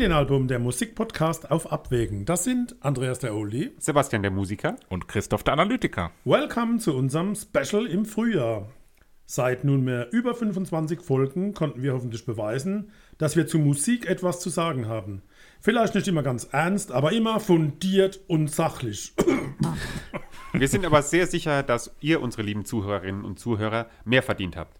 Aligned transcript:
Familienalbum, 0.00 0.48
der 0.48 0.58
Musikpodcast 0.60 1.50
auf 1.50 1.70
Abwägen. 1.70 2.24
Das 2.24 2.44
sind 2.44 2.74
Andreas 2.80 3.18
der 3.18 3.34
Oldie, 3.34 3.72
Sebastian 3.76 4.22
der 4.22 4.30
Musiker 4.30 4.76
und 4.88 5.08
Christoph 5.08 5.42
der 5.42 5.52
Analytiker. 5.52 6.10
Welcome 6.24 6.78
zu 6.78 6.96
unserem 6.96 7.34
Special 7.34 7.84
im 7.84 8.06
Frühjahr. 8.06 8.70
Seit 9.26 9.62
nunmehr 9.62 10.10
über 10.10 10.34
25 10.34 11.02
Folgen 11.02 11.52
konnten 11.52 11.82
wir 11.82 11.92
hoffentlich 11.92 12.24
beweisen, 12.24 12.92
dass 13.18 13.36
wir 13.36 13.46
zu 13.46 13.58
Musik 13.58 14.08
etwas 14.08 14.40
zu 14.40 14.48
sagen 14.48 14.88
haben. 14.88 15.20
Vielleicht 15.60 15.94
nicht 15.94 16.08
immer 16.08 16.22
ganz 16.22 16.44
ernst, 16.50 16.92
aber 16.92 17.12
immer 17.12 17.38
fundiert 17.38 18.20
und 18.26 18.50
sachlich. 18.50 19.12
Wir 20.54 20.68
sind 20.68 20.86
aber 20.86 21.02
sehr 21.02 21.26
sicher, 21.26 21.62
dass 21.62 21.94
ihr, 22.00 22.22
unsere 22.22 22.42
lieben 22.42 22.64
Zuhörerinnen 22.64 23.22
und 23.22 23.38
Zuhörer, 23.38 23.86
mehr 24.06 24.22
verdient 24.22 24.56
habt. 24.56 24.79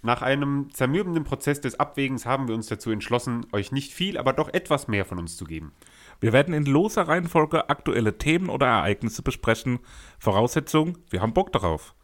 Nach 0.00 0.22
einem 0.22 0.68
zermürbenden 0.72 1.24
Prozess 1.24 1.60
des 1.60 1.80
Abwägens 1.80 2.24
haben 2.24 2.46
wir 2.46 2.54
uns 2.54 2.68
dazu 2.68 2.90
entschlossen, 2.90 3.46
euch 3.52 3.72
nicht 3.72 3.92
viel, 3.92 4.16
aber 4.16 4.32
doch 4.32 4.48
etwas 4.52 4.86
mehr 4.86 5.04
von 5.04 5.18
uns 5.18 5.36
zu 5.36 5.44
geben. 5.44 5.72
Wir 6.20 6.32
werden 6.32 6.54
in 6.54 6.64
loser 6.64 7.08
Reihenfolge 7.08 7.68
aktuelle 7.68 8.16
Themen 8.16 8.48
oder 8.48 8.66
Ereignisse 8.66 9.22
besprechen. 9.22 9.80
Voraussetzung, 10.18 10.98
wir 11.10 11.20
haben 11.20 11.34
Bock 11.34 11.52
darauf. 11.52 11.94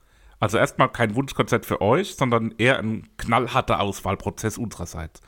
Also 0.41 0.59
erstmal 0.59 0.91
kein 0.91 1.15
Wunschkonzert 1.15 1.65
für 1.65 1.81
euch, 1.81 2.17
sondern 2.17 2.53
eher 2.59 2.79
ein 2.79 3.09
knallharter 3.17 3.81
Auswahlprozess 3.81 4.59
unsererseits. 4.59 5.21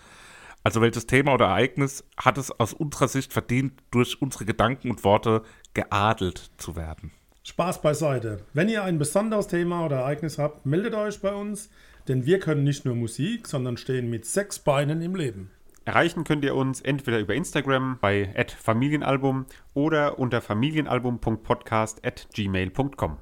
Also 0.65 0.81
welches 0.81 1.07
Thema 1.07 1.35
oder 1.35 1.47
Ereignis 1.47 2.05
hat 2.17 2.39
es 2.39 2.51
aus 2.51 2.73
unserer 2.73 3.07
Sicht 3.07 3.33
verdient, 3.33 3.81
durch 3.93 4.21
unsere 4.21 4.45
Gedanken 4.45 4.91
und 4.91 5.05
Worte 5.05 5.43
geadelt 5.75 6.51
zu 6.57 6.75
werden? 6.75 7.13
Spaß 7.45 7.81
beiseite. 7.81 8.41
Wenn 8.53 8.69
ihr 8.69 8.83
ein 8.83 8.99
besonderes 8.99 9.47
Thema 9.47 9.87
oder 9.87 9.99
Ereignis 9.99 10.39
habt, 10.39 10.67
meldet 10.67 10.97
euch 10.97 11.21
bei 11.21 11.33
uns. 11.33 11.71
Denn 12.09 12.27
wir 12.27 12.39
können 12.39 12.65
nicht 12.65 12.85
nur 12.85 12.95
Musik, 12.95 13.47
sondern 13.47 13.77
stehen 13.77 14.11
mit 14.11 14.27
sechs 14.27 14.59
Beinen 14.59 15.01
im 15.03 15.15
Leben. 15.15 15.51
Erreichen 15.85 16.25
könnt 16.25 16.45
ihr 16.45 16.57
uns 16.57 16.81
entweder 16.81 17.21
über 17.21 17.35
Instagram 17.35 17.99
bei 18.01 18.35
@familienalbum 18.59 19.47
oder 19.73 20.19
unter 20.19 20.41
familienalbum.podcast@gmail.com. 20.41 23.19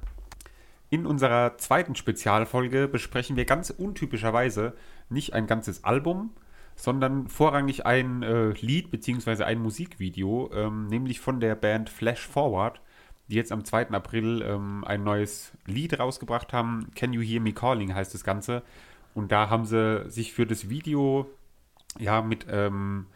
In 0.89 1.05
unserer 1.05 1.57
zweiten 1.57 1.95
Spezialfolge 1.95 2.87
besprechen 2.87 3.35
wir 3.35 3.45
ganz 3.45 3.69
untypischerweise 3.69 4.73
nicht 5.09 5.33
ein 5.33 5.45
ganzes 5.45 5.83
Album, 5.83 6.31
sondern 6.75 7.27
vorrangig 7.27 7.85
ein 7.85 8.23
äh, 8.23 8.49
Lied 8.59 8.91
bzw. 8.91 9.43
ein 9.43 9.59
Musikvideo, 9.59 10.51
ähm, 10.53 10.87
nämlich 10.87 11.19
von 11.19 11.39
der 11.39 11.55
Band 11.55 11.89
Flash 11.89 12.27
Forward, 12.27 12.81
die 13.27 13.35
jetzt 13.35 13.51
am 13.51 13.65
2. 13.65 13.89
April 13.89 14.43
ähm, 14.45 14.83
ein 14.85 15.03
neues 15.03 15.51
Lied 15.65 15.99
rausgebracht 15.99 16.53
haben. 16.53 16.91
Can 16.95 17.13
You 17.13 17.21
Hear 17.21 17.41
Me 17.41 17.53
Calling 17.53 17.93
heißt 17.93 18.13
das 18.13 18.23
Ganze. 18.23 18.63
Und 19.13 19.31
da 19.31 19.49
haben 19.49 19.65
sie 19.65 20.09
sich 20.09 20.33
für 20.33 20.45
das 20.45 20.69
Video 20.69 21.27
ja 21.97 22.21
mit 22.21 22.45
ähm, 22.49 23.07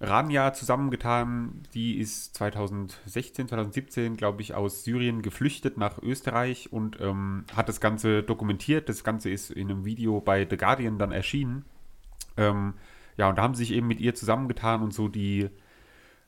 Rania 0.00 0.52
zusammengetan. 0.52 1.62
Die 1.74 1.98
ist 1.98 2.34
2016, 2.34 3.48
2017, 3.48 4.16
glaube 4.16 4.42
ich, 4.42 4.54
aus 4.54 4.84
Syrien 4.84 5.22
geflüchtet 5.22 5.76
nach 5.76 6.02
Österreich 6.02 6.72
und 6.72 7.00
ähm, 7.00 7.44
hat 7.54 7.68
das 7.68 7.80
Ganze 7.80 8.22
dokumentiert. 8.22 8.88
Das 8.88 9.04
Ganze 9.04 9.30
ist 9.30 9.50
in 9.50 9.70
einem 9.70 9.84
Video 9.84 10.20
bei 10.20 10.46
The 10.48 10.56
Guardian 10.56 10.98
dann 10.98 11.12
erschienen. 11.12 11.64
Ähm, 12.36 12.74
ja, 13.16 13.28
und 13.28 13.38
da 13.38 13.42
haben 13.42 13.54
sie 13.54 13.64
sich 13.64 13.74
eben 13.74 13.86
mit 13.86 14.00
ihr 14.00 14.14
zusammengetan 14.14 14.82
und 14.82 14.92
so 14.92 15.08
die 15.08 15.48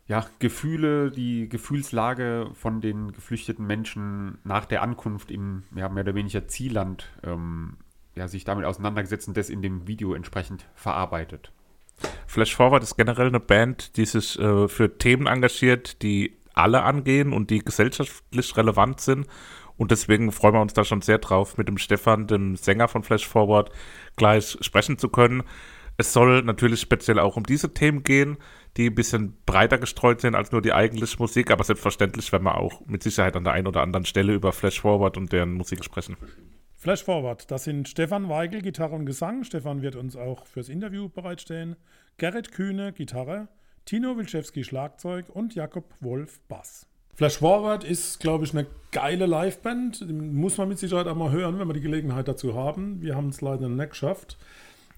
ja, 0.08 0.26
Gefühle, 0.38 1.10
die 1.10 1.50
Gefühlslage 1.50 2.50
von 2.54 2.80
den 2.80 3.12
geflüchteten 3.12 3.66
Menschen 3.66 4.38
nach 4.42 4.64
der 4.64 4.82
Ankunft 4.82 5.30
im 5.30 5.64
ja, 5.76 5.90
mehr 5.90 6.02
oder 6.02 6.14
weniger 6.14 6.48
Zielland 6.48 7.06
ähm, 7.22 7.76
ja, 8.14 8.26
sich 8.26 8.44
damit 8.44 8.64
auseinandergesetzt 8.64 9.28
und 9.28 9.36
das 9.36 9.50
in 9.50 9.60
dem 9.60 9.86
Video 9.86 10.14
entsprechend 10.14 10.66
verarbeitet. 10.74 11.52
Flash 12.26 12.56
Forward 12.56 12.82
ist 12.82 12.96
generell 12.96 13.28
eine 13.28 13.40
Band, 13.40 13.96
die 13.96 14.06
sich 14.06 14.38
äh, 14.38 14.66
für 14.68 14.96
Themen 14.96 15.26
engagiert, 15.26 16.02
die 16.02 16.38
alle 16.54 16.82
angehen 16.82 17.32
und 17.34 17.50
die 17.50 17.58
gesellschaftlich 17.58 18.56
relevant 18.56 19.00
sind. 19.00 19.26
Und 19.76 19.90
deswegen 19.90 20.32
freuen 20.32 20.54
wir 20.54 20.60
uns 20.60 20.72
da 20.72 20.84
schon 20.84 21.02
sehr 21.02 21.18
drauf, 21.18 21.58
mit 21.58 21.68
dem 21.68 21.78
Stefan, 21.78 22.26
dem 22.26 22.56
Sänger 22.56 22.88
von 22.88 23.02
Flash 23.02 23.28
Forward, 23.28 23.70
gleich 24.16 24.56
sprechen 24.62 24.98
zu 24.98 25.08
können. 25.08 25.42
Es 25.98 26.12
soll 26.12 26.42
natürlich 26.42 26.80
speziell 26.80 27.18
auch 27.18 27.36
um 27.36 27.44
diese 27.44 27.74
Themen 27.74 28.02
gehen 28.02 28.38
die 28.76 28.90
ein 28.90 28.94
bisschen 28.94 29.36
breiter 29.46 29.78
gestreut 29.78 30.20
sind 30.20 30.34
als 30.34 30.52
nur 30.52 30.62
die 30.62 30.72
eigentliche 30.72 31.16
Musik, 31.18 31.50
aber 31.50 31.64
selbstverständlich 31.64 32.30
werden 32.32 32.44
wir 32.44 32.58
auch 32.58 32.84
mit 32.86 33.02
Sicherheit 33.02 33.36
an 33.36 33.44
der 33.44 33.54
einen 33.54 33.66
oder 33.66 33.82
anderen 33.82 34.04
Stelle 34.04 34.34
über 34.34 34.52
Flash 34.52 34.80
Forward 34.80 35.16
und 35.16 35.32
deren 35.32 35.54
Musik 35.54 35.84
sprechen. 35.84 36.16
Flash 36.76 37.02
Forward, 37.02 37.50
das 37.50 37.64
sind 37.64 37.88
Stefan 37.88 38.28
Weigel, 38.28 38.62
Gitarre 38.62 38.94
und 38.94 39.04
Gesang. 39.04 39.42
Stefan 39.42 39.82
wird 39.82 39.96
uns 39.96 40.14
auch 40.14 40.46
fürs 40.46 40.68
Interview 40.68 41.08
bereitstellen. 41.08 41.74
Gerrit 42.18 42.52
Kühne, 42.52 42.92
Gitarre. 42.92 43.48
Tino 43.84 44.16
Wilczewski, 44.16 44.64
Schlagzeug 44.64 45.30
und 45.30 45.54
Jakob 45.54 45.84
Wolf, 46.00 46.40
Bass. 46.46 46.86
Flash 47.14 47.38
Forward 47.38 47.82
ist, 47.82 48.20
glaube 48.20 48.44
ich, 48.44 48.52
eine 48.52 48.66
geile 48.92 49.26
Liveband. 49.26 50.08
Muss 50.08 50.56
man 50.56 50.68
mit 50.68 50.78
Sicherheit 50.78 51.08
auch 51.08 51.16
mal 51.16 51.32
hören, 51.32 51.58
wenn 51.58 51.66
wir 51.66 51.74
die 51.74 51.80
Gelegenheit 51.80 52.28
dazu 52.28 52.54
haben. 52.54 53.02
Wir 53.02 53.16
haben 53.16 53.30
es 53.30 53.40
leider 53.40 53.68
nicht 53.68 53.90
geschafft. 53.90 54.38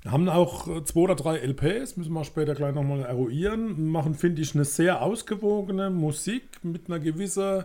Haben 0.07 0.29
auch 0.29 0.67
äh, 0.69 0.85
zwei 0.85 1.01
oder 1.01 1.15
drei 1.15 1.39
LPs, 1.39 1.97
müssen 1.97 2.13
wir 2.13 2.25
später 2.25 2.55
gleich 2.55 2.75
nochmal 2.75 3.03
eruieren. 3.03 3.91
Machen, 3.91 4.15
finde 4.15 4.41
ich, 4.41 4.55
eine 4.55 4.65
sehr 4.65 5.03
ausgewogene 5.03 5.91
Musik 5.91 6.43
mit 6.63 6.89
einer 6.89 6.99
gewissen 6.99 7.65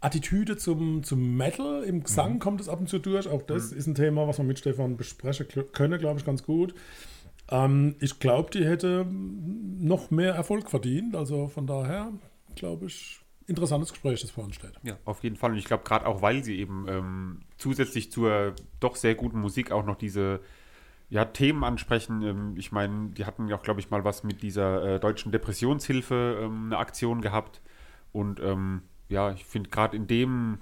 Attitüde 0.00 0.58
zum, 0.58 1.02
zum 1.02 1.36
Metal. 1.36 1.82
Im 1.84 2.02
Gesang 2.02 2.34
mhm. 2.34 2.38
kommt 2.38 2.60
es 2.60 2.68
ab 2.68 2.80
und 2.80 2.88
zu 2.88 2.98
durch. 2.98 3.28
Auch 3.28 3.42
das 3.42 3.72
mhm. 3.72 3.78
ist 3.78 3.86
ein 3.86 3.94
Thema, 3.94 4.28
was 4.28 4.38
wir 4.38 4.44
mit 4.44 4.58
Stefan 4.58 4.96
besprechen 4.96 5.46
können, 5.72 5.98
glaube 5.98 6.18
ich, 6.18 6.26
ganz 6.26 6.42
gut. 6.42 6.74
Ähm, 7.50 7.96
ich 8.00 8.18
glaube, 8.18 8.50
die 8.50 8.64
hätte 8.64 9.06
noch 9.06 10.10
mehr 10.10 10.34
Erfolg 10.34 10.68
verdient. 10.68 11.16
Also 11.16 11.48
von 11.48 11.66
daher, 11.66 12.12
glaube 12.56 12.86
ich, 12.86 13.20
interessantes 13.46 13.90
Gespräch, 13.90 14.20
das 14.20 14.30
vor 14.30 14.44
uns 14.44 14.56
steht. 14.56 14.74
Ja, 14.82 14.98
auf 15.06 15.24
jeden 15.24 15.36
Fall. 15.36 15.52
Und 15.52 15.56
ich 15.56 15.64
glaube, 15.64 15.84
gerade 15.84 16.06
auch, 16.06 16.20
weil 16.20 16.44
sie 16.44 16.58
eben 16.58 16.86
ähm, 16.88 17.40
zusätzlich 17.56 18.12
zur 18.12 18.54
doch 18.80 18.96
sehr 18.96 19.14
guten 19.14 19.40
Musik 19.40 19.72
auch 19.72 19.86
noch 19.86 19.96
diese 19.96 20.40
ja, 21.10 21.24
Themen 21.24 21.64
ansprechen. 21.64 22.22
Ähm, 22.22 22.54
ich 22.56 22.72
meine, 22.72 23.10
die 23.10 23.24
hatten 23.24 23.48
ja 23.48 23.56
auch, 23.56 23.62
glaube 23.62 23.80
ich, 23.80 23.90
mal 23.90 24.04
was 24.04 24.24
mit 24.24 24.42
dieser 24.42 24.96
äh, 24.96 25.00
deutschen 25.00 25.32
Depressionshilfe 25.32 26.40
ähm, 26.42 26.66
eine 26.66 26.78
Aktion 26.78 27.20
gehabt. 27.20 27.60
Und 28.12 28.40
ähm, 28.40 28.82
ja, 29.08 29.32
ich 29.32 29.44
finde 29.44 29.70
gerade 29.70 29.96
in 29.96 30.06
dem 30.06 30.58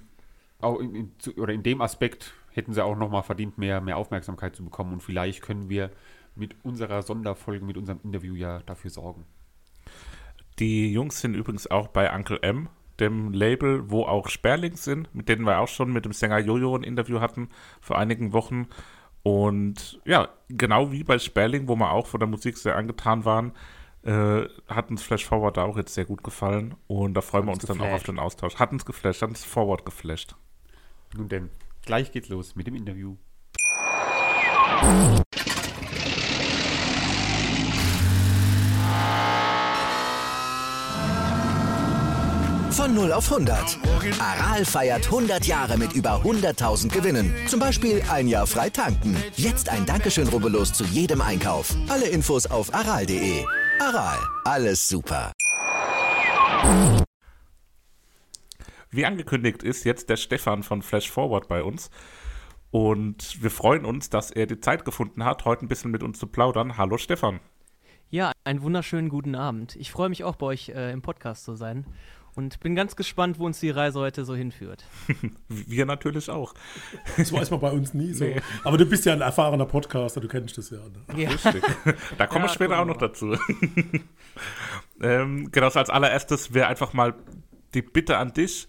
auch 0.59 0.79
in, 0.79 0.95
in, 0.95 1.11
oder 1.37 1.53
in 1.53 1.63
dem 1.63 1.81
Aspekt 1.81 2.33
hätten 2.51 2.73
sie 2.73 2.83
auch 2.83 2.95
nochmal 2.95 3.23
verdient, 3.23 3.57
mehr, 3.57 3.81
mehr 3.81 3.97
Aufmerksamkeit 3.97 4.55
zu 4.55 4.63
bekommen. 4.63 4.93
Und 4.93 5.03
vielleicht 5.03 5.41
können 5.41 5.69
wir 5.69 5.91
mit 6.35 6.55
unserer 6.63 7.01
Sonderfolge, 7.01 7.63
mit 7.63 7.77
unserem 7.77 7.99
Interview 8.03 8.35
ja 8.35 8.59
dafür 8.65 8.89
sorgen. 8.89 9.25
Die 10.59 10.91
Jungs 10.91 11.21
sind 11.21 11.35
übrigens 11.35 11.69
auch 11.69 11.87
bei 11.87 12.13
Uncle 12.13 12.39
M, 12.41 12.69
dem 12.99 13.31
Label, 13.31 13.91
wo 13.91 14.03
auch 14.03 14.27
Sperlings 14.27 14.83
sind, 14.83 15.13
mit 15.13 15.29
denen 15.29 15.43
wir 15.43 15.59
auch 15.59 15.67
schon 15.67 15.93
mit 15.93 16.05
dem 16.05 16.13
Sänger 16.13 16.39
Jojo 16.39 16.75
ein 16.75 16.83
Interview 16.83 17.19
hatten 17.19 17.49
vor 17.79 17.97
einigen 17.97 18.33
Wochen. 18.33 18.67
Und 19.23 19.99
ja, 20.05 20.29
genau 20.47 20.91
wie 20.91 21.03
bei 21.03 21.19
Sperling, 21.19 21.67
wo 21.67 21.75
wir 21.75 21.91
auch 21.91 22.07
von 22.07 22.19
der 22.19 22.27
Musik 22.27 22.57
sehr 22.57 22.75
angetan 22.75 23.25
waren, 23.25 23.51
äh, 24.03 24.47
hat 24.67 24.89
uns 24.89 25.03
Flash 25.03 25.25
Forward 25.25 25.57
da 25.57 25.63
auch 25.63 25.77
jetzt 25.77 25.93
sehr 25.93 26.05
gut 26.05 26.23
gefallen. 26.23 26.75
Und 26.87 27.13
da 27.13 27.21
freuen 27.21 27.43
hat 27.43 27.47
wir 27.47 27.53
uns 27.53 27.61
geflasht. 27.61 27.81
dann 27.81 27.89
auch 27.89 27.95
auf 27.95 28.03
den 28.03 28.19
Austausch. 28.19 28.55
Hat 28.55 28.71
uns 28.71 28.85
geflasht, 28.85 29.21
hat 29.21 29.29
uns 29.29 29.43
Forward 29.43 29.85
geflasht. 29.85 30.35
Nun 31.15 31.27
denn, 31.27 31.49
gleich 31.83 32.11
geht's 32.11 32.29
los 32.29 32.55
mit 32.55 32.67
dem 32.67 32.75
Interview. 32.75 33.15
0 42.97 43.13
auf 43.13 43.31
100. 43.31 43.77
Aral 44.19 44.65
feiert 44.65 45.05
100 45.05 45.45
Jahre 45.45 45.77
mit 45.77 45.93
über 45.93 46.23
100.000 46.23 46.91
Gewinnen. 46.91 47.31
Zum 47.45 47.59
Beispiel 47.59 48.01
ein 48.09 48.27
Jahr 48.27 48.47
frei 48.47 48.71
tanken. 48.71 49.15
Jetzt 49.35 49.69
ein 49.69 49.85
Dankeschön, 49.85 50.27
rubbellos 50.27 50.73
zu 50.73 50.83
jedem 50.85 51.21
Einkauf. 51.21 51.75
Alle 51.89 52.07
Infos 52.07 52.47
auf 52.47 52.73
aral.de. 52.73 53.45
Aral, 53.79 54.17
alles 54.45 54.87
super. 54.87 55.31
Wie 58.89 59.05
angekündigt 59.05 59.61
ist 59.61 59.83
jetzt 59.83 60.09
der 60.09 60.17
Stefan 60.17 60.63
von 60.63 60.81
Flash 60.81 61.11
Forward 61.11 61.47
bei 61.47 61.61
uns. 61.61 61.91
Und 62.71 63.43
wir 63.43 63.51
freuen 63.51 63.85
uns, 63.85 64.09
dass 64.09 64.31
er 64.31 64.47
die 64.47 64.59
Zeit 64.59 64.85
gefunden 64.85 65.23
hat, 65.23 65.45
heute 65.45 65.65
ein 65.65 65.67
bisschen 65.67 65.91
mit 65.91 66.01
uns 66.01 66.17
zu 66.17 66.25
plaudern. 66.25 66.77
Hallo 66.77 66.97
Stefan. 66.97 67.41
Ja, 68.09 68.31
einen 68.43 68.63
wunderschönen 68.63 69.09
guten 69.09 69.35
Abend. 69.35 69.75
Ich 69.75 69.91
freue 69.91 70.09
mich 70.09 70.23
auch 70.23 70.37
bei 70.37 70.47
euch 70.47 70.69
äh, 70.69 70.91
im 70.91 71.03
Podcast 71.03 71.43
zu 71.43 71.53
sein 71.53 71.85
und 72.37 72.59
bin 72.59 72.75
ganz 72.75 72.95
gespannt, 72.95 73.39
wo 73.39 73.45
uns 73.47 73.59
die 73.59 73.71
Reise 73.71 73.99
heute 73.99 74.23
so 74.23 74.35
hinführt. 74.35 74.85
Wir 75.49 75.87
natürlich 75.87 76.29
auch. 76.29 76.53
Das 77.17 77.33
weiß 77.33 77.49
man 77.49 77.59
bei 77.59 77.71
uns 77.71 77.95
nie 77.95 78.13
so. 78.13 78.25
Nee. 78.25 78.41
Aber 78.63 78.77
du 78.77 78.85
bist 78.85 79.05
ja 79.05 79.13
ein 79.13 79.21
erfahrener 79.21 79.65
Podcaster, 79.65 80.21
du 80.21 80.27
kennst 80.27 80.55
das 80.57 80.69
ja. 80.69 80.77
Ne? 80.77 81.23
ja. 81.23 81.29
Richtig. 81.31 81.63
Da 82.17 82.27
kommen 82.27 82.45
ja, 82.45 82.49
wir 82.49 82.53
später 82.53 82.79
auch 82.79 82.85
noch 82.85 82.97
dazu. 82.97 83.35
ähm, 85.01 85.49
genau, 85.51 85.67
als 85.67 85.89
allererstes 85.89 86.53
wäre 86.53 86.67
einfach 86.67 86.93
mal 86.93 87.15
die 87.73 87.81
Bitte 87.81 88.17
an 88.17 88.33
dich, 88.33 88.67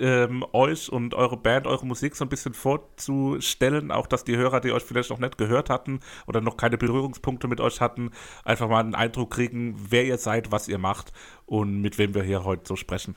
ähm, 0.00 0.44
euch 0.52 0.90
und 0.90 1.14
eure 1.14 1.36
Band, 1.36 1.66
eure 1.66 1.86
Musik 1.86 2.16
so 2.16 2.24
ein 2.24 2.28
bisschen 2.28 2.54
vorzustellen, 2.54 3.90
auch 3.90 4.06
dass 4.06 4.24
die 4.24 4.36
Hörer, 4.36 4.60
die 4.60 4.72
euch 4.72 4.82
vielleicht 4.82 5.10
noch 5.10 5.18
nicht 5.18 5.38
gehört 5.38 5.70
hatten 5.70 6.00
oder 6.26 6.40
noch 6.40 6.56
keine 6.56 6.78
Berührungspunkte 6.78 7.48
mit 7.48 7.60
euch 7.60 7.80
hatten, 7.80 8.10
einfach 8.44 8.68
mal 8.68 8.80
einen 8.80 8.94
Eindruck 8.94 9.30
kriegen, 9.30 9.76
wer 9.90 10.04
ihr 10.04 10.18
seid, 10.18 10.50
was 10.50 10.68
ihr 10.68 10.78
macht 10.78 11.12
und 11.46 11.80
mit 11.80 11.98
wem 11.98 12.14
wir 12.14 12.22
hier 12.22 12.44
heute 12.44 12.66
so 12.66 12.76
sprechen. 12.76 13.14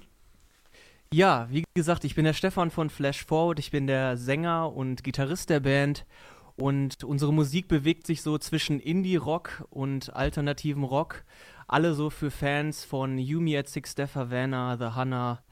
Ja, 1.13 1.47
wie 1.51 1.63
gesagt, 1.75 2.06
ich 2.06 2.15
bin 2.15 2.25
der 2.25 2.33
Stefan 2.33 2.71
von 2.71 2.89
Flash 2.89 3.24
Forward, 3.25 3.59
ich 3.59 3.71
bin 3.71 3.86
der 3.88 4.18
Sänger 4.18 4.74
und 4.74 5.03
Gitarrist 5.03 5.50
der 5.50 5.59
Band 5.59 6.06
und 6.56 7.03
unsere 7.03 7.33
Musik 7.33 7.68
bewegt 7.68 8.07
sich 8.07 8.21
so 8.21 8.38
zwischen 8.38 8.79
Indie-Rock 8.79 9.65
und 9.69 10.15
alternativen 10.15 10.83
Rock. 10.83 11.24
Alle 11.68 11.94
so 11.94 12.09
für 12.09 12.29
Fans 12.29 12.83
von 12.83 13.18
Yumi 13.18 13.57
at 13.57 13.68
Six 13.68 13.91
Steph 13.91 14.15
Havana, 14.15 14.77
The 14.77 14.95
Hannah, 14.95 15.44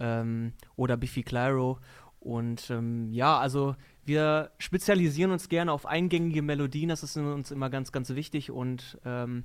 ähm, 0.00 0.52
oder 0.76 0.96
Biffy 0.96 1.22
Clyro. 1.22 1.78
Und 2.18 2.68
ähm, 2.70 3.12
ja, 3.12 3.38
also 3.38 3.76
wir 4.04 4.50
spezialisieren 4.58 5.30
uns 5.30 5.48
gerne 5.48 5.72
auf 5.72 5.86
eingängige 5.86 6.42
Melodien, 6.42 6.88
das 6.88 7.02
ist 7.02 7.16
uns 7.16 7.50
immer 7.50 7.70
ganz, 7.70 7.92
ganz 7.92 8.10
wichtig. 8.10 8.50
Und 8.50 8.98
ähm, 9.04 9.44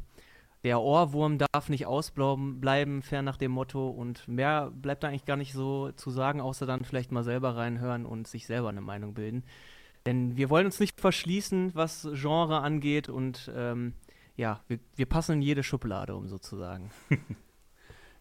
der 0.66 0.82
Ohrwurm 0.82 1.38
darf 1.38 1.70
nicht 1.70 1.86
ausbleiben, 1.86 3.02
fern 3.02 3.26
nach 3.26 3.38
dem 3.38 3.52
Motto. 3.52 3.88
Und 3.88 4.28
mehr 4.28 4.72
bleibt 4.72 5.04
da 5.04 5.08
eigentlich 5.08 5.26
gar 5.26 5.38
nicht 5.38 5.54
so 5.54 5.92
zu 5.92 6.10
sagen, 6.10 6.42
außer 6.42 6.66
dann 6.66 6.84
vielleicht 6.84 7.12
mal 7.12 7.24
selber 7.24 7.56
reinhören 7.56 8.06
und 8.06 8.28
sich 8.28 8.46
selber 8.46 8.70
eine 8.70 8.82
Meinung 8.82 9.14
bilden. 9.14 9.44
Denn 10.06 10.36
wir 10.36 10.50
wollen 10.50 10.66
uns 10.66 10.80
nicht 10.80 11.00
verschließen, 11.00 11.76
was 11.76 12.08
Genre 12.14 12.60
angeht. 12.60 13.10
Und 13.10 13.52
ähm, 13.56 13.94
ja, 14.36 14.62
wir, 14.68 14.80
wir 14.96 15.06
passen 15.06 15.34
in 15.34 15.42
jede 15.42 15.64
Schublade, 15.64 16.16
um 16.16 16.28
sozusagen. 16.28 16.92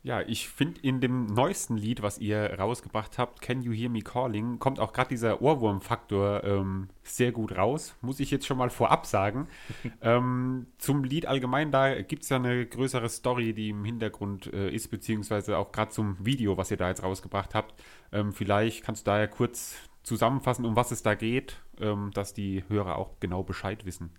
Ja, 0.05 0.21
ich 0.21 0.51
finde 0.51 0.83
in 0.83 1.01
dem 1.01 1.25
neuesten 1.25 1.79
Lied, 1.79 2.03
was 2.03 2.19
ihr 2.19 2.59
rausgebracht 2.59 3.17
habt, 3.17 3.41
Can 3.41 3.62
You 3.62 3.73
Hear 3.73 3.89
Me 3.89 4.03
Calling, 4.03 4.59
kommt 4.59 4.79
auch 4.79 4.93
gerade 4.93 5.09
dieser 5.09 5.41
Ohrwurm-Faktor 5.41 6.45
ähm, 6.45 6.91
sehr 7.03 7.33
gut 7.33 7.56
raus. 7.56 7.97
Muss 8.03 8.21
ich 8.21 8.31
jetzt 8.31 8.45
schon 8.45 8.59
mal 8.59 8.69
vorab 8.69 9.06
sagen. 9.06 9.49
ähm, 10.03 10.67
zum 10.77 11.05
Lied 11.05 11.25
allgemein, 11.25 11.71
da 11.71 12.03
gibt 12.03 12.25
es 12.25 12.29
ja 12.29 12.37
eine 12.37 12.67
größere 12.67 13.09
Story, 13.09 13.55
die 13.55 13.71
im 13.71 13.83
Hintergrund 13.83 14.53
äh, 14.53 14.69
ist, 14.69 14.91
beziehungsweise 14.91 15.56
auch 15.56 15.73
gerade 15.73 15.91
zum 15.91 16.23
Video, 16.23 16.59
was 16.59 16.71
ihr 16.71 16.77
da 16.77 16.91
jetzt 16.91 17.03
rausgebracht 17.03 17.55
habt. 17.55 17.83
Ähm, 18.12 18.35
vielleicht 18.35 18.85
kannst 18.85 19.06
du 19.06 19.11
da 19.11 19.19
ja 19.19 19.27
kurz 19.27 19.77
zusammenfassen, 20.03 20.67
um 20.67 20.77
was 20.77 20.91
es 20.91 21.03
da 21.03 21.15
geht, 21.15 21.62
ähm, 21.81 22.11
dass 22.12 22.35
die 22.35 22.62
Hörer 22.69 22.99
auch 22.99 23.21
genau 23.21 23.43
Bescheid 23.43 23.87
wissen. 23.87 24.11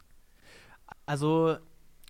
Also 1.05 1.57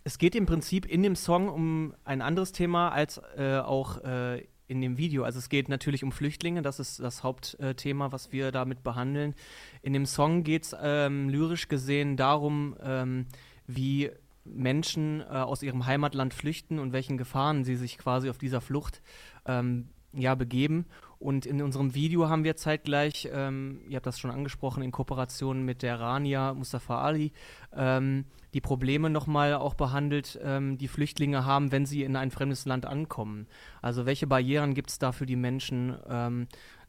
es 0.05 0.19
geht 0.19 0.35
im 0.35 0.45
Prinzip 0.45 0.85
in 0.85 1.01
dem 1.03 1.15
Song 1.15 1.49
um 1.49 1.95
ein 2.05 2.21
anderes 2.21 2.51
Thema 2.51 2.89
als 2.89 3.19
äh, 3.37 3.57
auch 3.57 4.03
äh, 4.03 4.45
in 4.67 4.79
dem 4.79 4.97
Video. 4.97 5.23
Also 5.23 5.39
es 5.39 5.49
geht 5.49 5.67
natürlich 5.67 6.03
um 6.03 6.11
Flüchtlinge, 6.11 6.61
das 6.61 6.79
ist 6.79 6.99
das 6.99 7.23
Hauptthema, 7.23 8.11
was 8.11 8.31
wir 8.31 8.51
damit 8.51 8.83
behandeln. 8.83 9.33
In 9.81 9.93
dem 9.93 10.05
Song 10.05 10.43
geht 10.43 10.63
es 10.63 10.75
ähm, 10.79 11.29
lyrisch 11.29 11.67
gesehen 11.67 12.17
darum, 12.17 12.75
ähm, 12.83 13.25
wie 13.65 14.11
Menschen 14.43 15.21
äh, 15.21 15.25
aus 15.25 15.63
ihrem 15.63 15.87
Heimatland 15.87 16.35
flüchten 16.35 16.77
und 16.77 16.93
welchen 16.93 17.17
Gefahren 17.17 17.63
sie 17.63 17.75
sich 17.75 17.97
quasi 17.97 18.29
auf 18.29 18.37
dieser 18.37 18.61
Flucht 18.61 19.01
ähm, 19.47 19.89
ja, 20.13 20.35
begeben. 20.35 20.85
Und 21.25 21.47
in 21.47 21.59
unserem 21.63 21.95
Video 21.95 22.29
haben 22.29 22.43
wir 22.43 22.55
zeitgleich, 22.55 23.27
ähm, 23.33 23.81
ihr 23.89 23.95
habt 23.95 24.05
das 24.05 24.19
schon 24.19 24.29
angesprochen, 24.29 24.83
in 24.83 24.91
Kooperation 24.91 25.65
mit 25.65 25.81
der 25.81 25.99
Rania 25.99 26.53
Mustafa 26.53 27.01
Ali, 27.01 27.31
ähm, 27.75 28.25
die 28.53 28.61
Probleme 28.61 29.09
nochmal 29.09 29.55
auch 29.55 29.73
behandelt, 29.73 30.39
ähm, 30.43 30.77
die 30.77 30.87
Flüchtlinge 30.87 31.43
haben, 31.43 31.71
wenn 31.71 31.87
sie 31.87 32.03
in 32.03 32.15
ein 32.15 32.29
fremdes 32.29 32.65
Land 32.65 32.85
ankommen. 32.85 33.47
Also 33.81 34.05
welche 34.05 34.27
Barrieren 34.27 34.75
gibt 34.75 34.91
es 34.91 34.99
da 34.99 35.11
für 35.11 35.25
die 35.25 35.35
Menschen? 35.35 35.97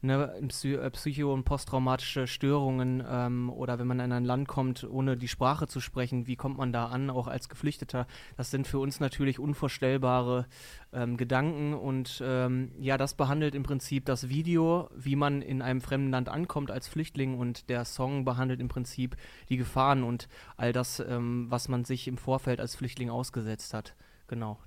Ne, 0.01 0.31
äh, 0.39 0.89
Psycho- 0.91 1.33
und 1.33 1.43
posttraumatische 1.43 2.27
Störungen 2.27 3.03
ähm, 3.07 3.49
oder 3.49 3.79
wenn 3.79 3.87
man 3.87 3.99
in 3.99 4.11
ein 4.11 4.25
Land 4.25 4.47
kommt, 4.47 4.83
ohne 4.83 5.17
die 5.17 5.27
Sprache 5.27 5.67
zu 5.67 5.79
sprechen, 5.79 6.27
wie 6.27 6.35
kommt 6.35 6.57
man 6.57 6.71
da 6.71 6.87
an, 6.87 7.09
auch 7.09 7.27
als 7.27 7.49
Geflüchteter? 7.49 8.05
Das 8.35 8.51
sind 8.51 8.67
für 8.67 8.77
uns 8.79 8.99
natürlich 8.99 9.39
unvorstellbare 9.39 10.45
ähm, 10.93 11.17
Gedanken 11.17 11.73
und 11.73 12.21
ähm, 12.23 12.71
ja, 12.79 12.97
das 12.97 13.15
behandelt 13.15 13.55
im 13.55 13.63
Prinzip 13.63 14.05
das 14.05 14.29
Video, 14.29 14.89
wie 14.95 15.15
man 15.15 15.41
in 15.41 15.61
einem 15.63 15.81
fremden 15.81 16.11
Land 16.11 16.29
ankommt 16.29 16.69
als 16.69 16.87
Flüchtling 16.87 17.37
und 17.37 17.69
der 17.69 17.83
Song 17.85 18.23
behandelt 18.23 18.59
im 18.59 18.67
Prinzip 18.67 19.15
die 19.49 19.57
Gefahren 19.57 20.03
und 20.03 20.27
all 20.57 20.73
das, 20.73 20.99
ähm, 20.99 21.47
was 21.49 21.69
man 21.69 21.85
sich 21.85 22.07
im 22.07 22.17
Vorfeld 22.17 22.59
als 22.59 22.75
Flüchtling 22.75 23.09
ausgesetzt 23.09 23.73
hat. 23.73 23.95
Genau, 24.27 24.59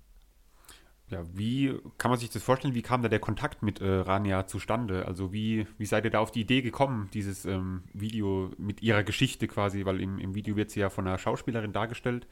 ja, 1.10 1.24
wie 1.34 1.76
kann 1.98 2.10
man 2.10 2.20
sich 2.20 2.30
das 2.30 2.42
vorstellen? 2.42 2.74
Wie 2.74 2.82
kam 2.82 3.02
da 3.02 3.08
der 3.08 3.18
Kontakt 3.18 3.62
mit 3.62 3.80
äh, 3.80 3.86
Rania 3.88 4.46
zustande? 4.46 5.06
Also 5.06 5.32
wie, 5.32 5.66
wie 5.76 5.86
seid 5.86 6.04
ihr 6.04 6.10
da 6.10 6.20
auf 6.20 6.30
die 6.30 6.42
Idee 6.42 6.62
gekommen, 6.62 7.08
dieses 7.12 7.44
ähm, 7.44 7.82
Video 7.92 8.52
mit 8.58 8.80
ihrer 8.80 9.02
Geschichte 9.02 9.48
quasi, 9.48 9.84
weil 9.84 10.00
im, 10.00 10.18
im 10.18 10.34
Video 10.34 10.56
wird 10.56 10.70
sie 10.70 10.80
ja 10.80 10.88
von 10.88 11.06
einer 11.06 11.18
Schauspielerin 11.18 11.72
dargestellt, 11.72 12.28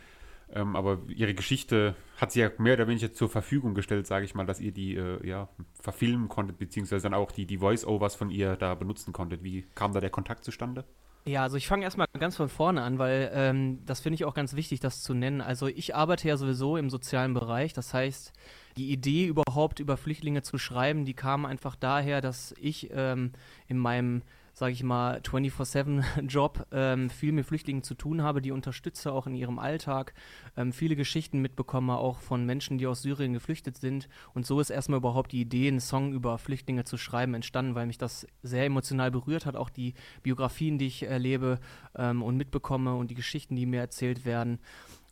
ähm, 0.54 0.76
aber 0.76 1.00
ihre 1.08 1.34
Geschichte 1.34 1.96
hat 2.16 2.30
sie 2.30 2.40
ja 2.40 2.50
mehr 2.58 2.74
oder 2.74 2.86
weniger 2.86 3.12
zur 3.12 3.28
Verfügung 3.28 3.74
gestellt, 3.74 4.06
sage 4.06 4.24
ich 4.24 4.34
mal, 4.34 4.46
dass 4.46 4.60
ihr 4.60 4.72
die 4.72 4.94
äh, 4.94 5.26
ja, 5.26 5.48
verfilmen 5.80 6.28
konntet, 6.28 6.58
beziehungsweise 6.58 7.02
dann 7.02 7.14
auch 7.14 7.32
die, 7.32 7.46
die 7.46 7.58
Voice-Overs 7.58 8.14
von 8.14 8.30
ihr 8.30 8.56
da 8.56 8.74
benutzen 8.76 9.12
konntet. 9.12 9.42
Wie 9.42 9.66
kam 9.74 9.92
da 9.92 10.00
der 10.00 10.10
Kontakt 10.10 10.44
zustande? 10.44 10.84
Ja, 11.28 11.42
also 11.42 11.58
ich 11.58 11.68
fange 11.68 11.84
erstmal 11.84 12.06
ganz 12.18 12.36
von 12.36 12.48
vorne 12.48 12.80
an, 12.80 12.98
weil 12.98 13.30
ähm, 13.34 13.84
das 13.84 14.00
finde 14.00 14.14
ich 14.14 14.24
auch 14.24 14.32
ganz 14.32 14.54
wichtig, 14.54 14.80
das 14.80 15.02
zu 15.02 15.12
nennen. 15.12 15.42
Also 15.42 15.66
ich 15.66 15.94
arbeite 15.94 16.26
ja 16.26 16.38
sowieso 16.38 16.78
im 16.78 16.88
sozialen 16.88 17.34
Bereich, 17.34 17.74
das 17.74 17.92
heißt, 17.92 18.32
die 18.78 18.90
Idee 18.90 19.26
überhaupt 19.26 19.78
über 19.78 19.98
Flüchtlinge 19.98 20.40
zu 20.40 20.56
schreiben, 20.56 21.04
die 21.04 21.12
kam 21.12 21.44
einfach 21.44 21.76
daher, 21.76 22.22
dass 22.22 22.54
ich 22.58 22.88
ähm, 22.94 23.32
in 23.66 23.76
meinem 23.76 24.22
sage 24.58 24.72
ich 24.72 24.82
mal, 24.82 25.20
24-7-Job 25.20 26.66
ähm, 26.72 27.10
viel 27.10 27.30
mit 27.30 27.46
Flüchtlingen 27.46 27.84
zu 27.84 27.94
tun 27.94 28.22
habe, 28.22 28.42
die 28.42 28.50
unterstütze 28.50 29.12
auch 29.12 29.28
in 29.28 29.34
ihrem 29.34 29.60
Alltag, 29.60 30.14
ähm, 30.56 30.72
viele 30.72 30.96
Geschichten 30.96 31.40
mitbekomme, 31.40 31.96
auch 31.96 32.20
von 32.20 32.44
Menschen, 32.44 32.76
die 32.76 32.88
aus 32.88 33.02
Syrien 33.02 33.32
geflüchtet 33.32 33.78
sind. 33.78 34.08
Und 34.34 34.46
so 34.46 34.58
ist 34.58 34.70
erstmal 34.70 34.98
überhaupt 34.98 35.30
die 35.30 35.40
Idee, 35.40 35.68
einen 35.68 35.78
Song 35.78 36.12
über 36.12 36.38
Flüchtlinge 36.38 36.82
zu 36.82 36.96
schreiben, 36.96 37.34
entstanden, 37.34 37.76
weil 37.76 37.86
mich 37.86 37.98
das 37.98 38.26
sehr 38.42 38.64
emotional 38.64 39.12
berührt 39.12 39.46
hat, 39.46 39.54
auch 39.54 39.70
die 39.70 39.94
Biografien, 40.24 40.76
die 40.76 40.88
ich 40.88 41.04
erlebe 41.04 41.60
ähm, 41.94 42.24
und 42.24 42.36
mitbekomme 42.36 42.96
und 42.96 43.12
die 43.12 43.14
Geschichten, 43.14 43.54
die 43.54 43.64
mir 43.64 43.80
erzählt 43.80 44.24
werden. 44.24 44.58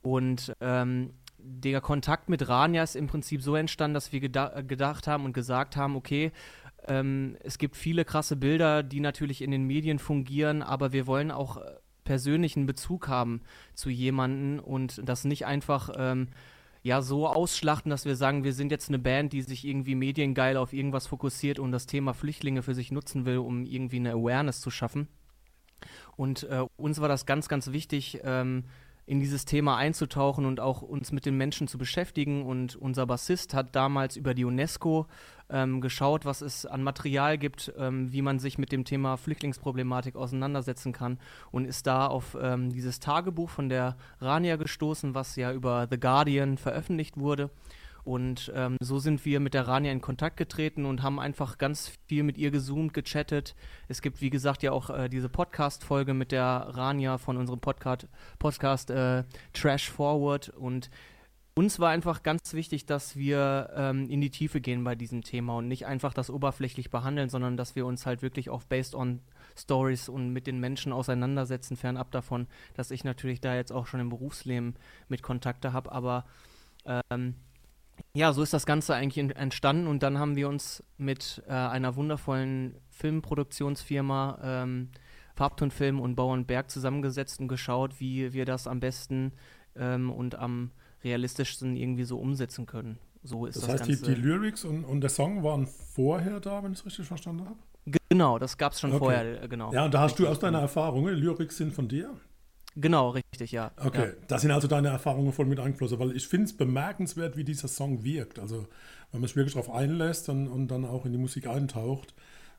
Und 0.03 0.55
ähm, 0.61 1.12
der 1.38 1.81
Kontakt 1.81 2.29
mit 2.29 2.49
Rania 2.49 2.83
ist 2.83 2.97
im 2.97 3.07
Prinzip 3.07 3.43
so 3.43 3.55
entstanden, 3.55 3.95
dass 3.95 4.12
wir 4.12 4.19
geda 4.19 4.62
gedacht 4.62 5.07
haben 5.07 5.25
und 5.25 5.33
gesagt 5.33 5.76
haben, 5.76 5.95
okay, 5.95 6.33
ähm, 6.88 7.37
es 7.40 7.59
gibt 7.59 7.76
viele 7.76 8.05
krasse 8.05 8.37
Bilder, 8.37 8.83
die 8.83 9.00
natürlich 9.00 9.43
in 9.43 9.50
den 9.50 9.64
Medien 9.64 9.99
fungieren, 9.99 10.62
aber 10.62 10.93
wir 10.93 11.07
wollen 11.07 11.31
auch 11.31 11.59
äh, 11.59 11.62
persönlichen 12.05 12.66
Bezug 12.66 13.09
haben 13.09 13.43
zu 13.75 13.90
jemanden 13.90 14.59
und 14.59 15.00
das 15.05 15.25
nicht 15.25 15.45
einfach 15.47 15.90
ähm, 15.97 16.28
ja 16.83 17.02
so 17.02 17.26
ausschlachten, 17.26 17.90
dass 17.90 18.05
wir 18.05 18.16
sagen, 18.16 18.45
wir 18.45 18.52
sind 18.52 18.71
jetzt 18.71 18.88
eine 18.88 18.99
Band, 18.99 19.33
die 19.33 19.43
sich 19.43 19.66
irgendwie 19.66 19.97
mediengeil 19.97 20.57
auf 20.57 20.73
irgendwas 20.73 21.07
fokussiert 21.07 21.59
und 21.59 21.73
das 21.73 21.87
Thema 21.87 22.14
Flüchtlinge 22.14 22.62
für 22.62 22.75
sich 22.75 22.93
nutzen 22.93 23.26
will, 23.26 23.38
um 23.38 23.64
irgendwie 23.64 23.97
eine 23.97 24.12
Awareness 24.12 24.61
zu 24.61 24.71
schaffen. 24.71 25.09
Und 26.16 26.45
äh, 26.45 26.64
uns 26.76 27.00
war 27.00 27.09
das 27.09 27.26
ganz, 27.26 27.49
ganz 27.49 27.73
wichtig, 27.73 28.21
ähm, 28.25 28.64
in 29.06 29.20
dieses 29.20 29.44
Thema 29.44 29.76
einzutauchen 29.76 30.44
und 30.44 30.58
auch 30.58 30.82
uns 30.82 31.12
mit 31.12 31.26
den 31.26 31.36
Menschen 31.36 31.68
zu 31.68 31.78
beschäftigen. 31.78 32.44
Und 32.44 32.75
unser 32.75 33.06
Bassist 33.06 33.54
hat 33.54 33.75
damals 33.76 34.16
über 34.16 34.34
die 34.34 34.44
UNESCO 34.44 35.06
ähm, 35.48 35.80
geschaut, 35.80 36.25
was 36.25 36.40
es 36.40 36.66
an 36.66 36.82
Material 36.82 37.38
gibt, 37.38 37.72
ähm, 37.78 38.12
wie 38.12 38.22
man 38.22 38.40
sich 38.40 38.58
mit 38.58 38.72
dem 38.72 38.84
Thema 38.84 39.16
Flüchtlingsproblematik 39.16 40.16
auseinandersetzen 40.16 40.92
kann 40.92 41.18
und 41.52 41.66
ist 41.66 41.86
da 41.86 42.08
auf 42.08 42.36
ähm, 42.40 42.70
dieses 42.70 42.98
Tagebuch 42.98 43.48
von 43.48 43.68
der 43.68 43.96
Rania 44.20 44.56
gestoßen, 44.56 45.14
was 45.14 45.36
ja 45.36 45.52
über 45.52 45.86
The 45.88 46.00
Guardian 46.00 46.58
veröffentlicht 46.58 47.16
wurde. 47.16 47.50
Und 48.06 48.52
ähm, 48.54 48.76
so 48.80 49.00
sind 49.00 49.25
wir 49.25 49.40
mit 49.40 49.52
der 49.52 49.66
Rania 49.66 49.90
in 49.90 50.00
Kontakt 50.00 50.36
getreten 50.36 50.84
und 50.84 51.02
haben 51.02 51.18
einfach 51.18 51.58
ganz 51.58 51.90
viel 52.06 52.22
mit 52.22 52.38
ihr 52.38 52.52
gezoomt, 52.52 52.94
gechattet. 52.94 53.56
Es 53.88 54.00
gibt, 54.00 54.20
wie 54.20 54.30
gesagt, 54.30 54.62
ja 54.62 54.70
auch 54.70 54.90
äh, 54.90 55.08
diese 55.08 55.28
Podcast-Folge 55.28 56.14
mit 56.14 56.30
der 56.30 56.44
Rania 56.44 57.18
von 57.18 57.36
unserem 57.36 57.58
Podcast, 57.58 58.06
Podcast 58.38 58.90
äh, 58.90 59.25
Trash 59.52 59.90
Forward. 59.90 60.50
Und 60.50 60.88
uns 61.56 61.80
war 61.80 61.90
einfach 61.90 62.22
ganz 62.22 62.54
wichtig, 62.54 62.86
dass 62.86 63.16
wir 63.16 63.70
ähm, 63.75 64.08
in 64.08 64.20
die 64.20 64.30
Tiefe 64.30 64.60
gehen 64.60 64.84
bei 64.84 64.94
diesem 64.94 65.22
Thema 65.22 65.56
und 65.56 65.66
nicht 65.66 65.86
einfach 65.86 66.14
das 66.14 66.30
oberflächlich 66.30 66.90
behandeln, 66.90 67.28
sondern 67.28 67.56
dass 67.56 67.75
wir 67.75 67.86
uns 67.86 68.06
halt 68.06 68.22
wirklich 68.22 68.50
auf 68.50 68.66
Based 68.66 68.94
on 68.94 69.20
Stories 69.58 70.08
und 70.08 70.32
mit 70.32 70.46
den 70.46 70.60
Menschen 70.60 70.92
auseinandersetzen, 70.92 71.76
fernab 71.76 72.12
davon, 72.12 72.46
dass 72.75 72.92
ich 72.92 73.02
natürlich 73.02 73.40
da 73.40 73.56
jetzt 73.56 73.72
auch 73.72 73.88
schon 73.88 73.98
im 73.98 74.10
Berufsleben 74.10 74.76
mit 75.08 75.25
Kontakte 75.25 75.72
habe. 75.72 75.90
Aber 75.90 76.25
ähm, 77.10 77.34
ja, 78.16 78.32
so 78.32 78.42
ist 78.42 78.54
das 78.54 78.64
Ganze 78.64 78.94
eigentlich 78.94 79.37
entstanden 79.37 79.87
und 79.87 80.02
dann 80.02 80.18
haben 80.18 80.37
wir 80.37 80.49
uns 80.49 80.82
mit 80.96 81.42
äh, 81.46 81.52
einer 81.52 81.96
wundervollen 81.96 82.76
Filmproduktionsfirma 82.88 84.38
ähm, 84.42 84.88
Farbtonfilm 85.35 86.00
und 86.00 86.14
Bauernberg 86.14 86.70
zusammengesetzt 86.70 87.40
und 87.40 87.49
geschaut, 87.49 88.00
wie 88.00 88.32
wir 88.32 88.46
das 88.46 88.66
am 88.66 88.80
besten 88.80 89.32
ähm, 89.76 90.11
und 90.11 90.35
am 90.35 90.70
realistischsten 91.04 91.76
irgendwie 91.76 92.04
so 92.04 92.18
umsetzen 92.18 92.64
können. 92.64 92.99
So 93.23 93.44
ist 93.44 93.56
das, 93.56 93.66
das 93.66 93.80
heißt, 93.80 94.06
die, 94.06 94.14
die, 94.14 94.14
Lyrics 94.14 94.64
und, 94.64 94.85
und 94.85 95.02
der 95.02 95.11
Song 95.11 95.42
waren 95.42 95.66
vorher 95.66 96.40
da, 96.40 96.62
wenn 96.62 96.73
ich 96.73 96.78
es 96.78 96.87
richtig 96.87 97.06
verstanden 97.06 97.44
habe? 97.44 97.58
Genau, 98.08 98.38
das 98.38 98.56
gab 98.56 98.73
es 98.73 98.80
schon 98.80 98.92
okay. 98.92 98.99
vorher, 98.99 99.42
äh, 99.42 99.49
genau. 99.49 99.75
Ja, 99.75 99.85
und 99.85 99.92
da 99.92 100.00
hast 100.00 100.18
du 100.18 100.26
aus 100.26 100.38
deiner 100.38 100.61
Erfahrung, 100.61 101.06
Lyrics 101.06 101.58
sind 101.58 101.75
von 101.75 101.87
dir? 101.87 102.11
Genau, 102.76 103.09
richtig, 103.11 103.52
ja. 103.52 103.73
Okay, 103.83 104.09
ja. 104.09 104.12
das 104.28 104.42
sind 104.42 104.50
also 104.50 104.68
deine 104.68 104.88
Erfahrungen 104.88 105.33
voll 105.33 105.47
mit 105.47 105.59
eingeflossen, 105.59 105.99
weil 105.99 106.14
ich 106.14 106.28
finde 106.28 106.47
es 106.47 106.56
bemerkenswert, 106.56 107.37
wie 107.37 107.45
dieser 107.45 107.68
Song 107.68 108.04
wirkt. 108.04 108.38
Also, 108.38 108.66
wenn 109.12 109.21
man 109.21 109.28
sich 109.28 109.37
wirklich 109.37 109.54
darauf 109.54 109.71
einlässt 109.71 110.28
und, 110.28 110.47
und 110.47 110.68
dann 110.68 110.85
auch 110.85 111.06
in 111.06 111.12
die 111.12 111.18
Musik 111.18 111.47
eintaucht, 111.47 112.14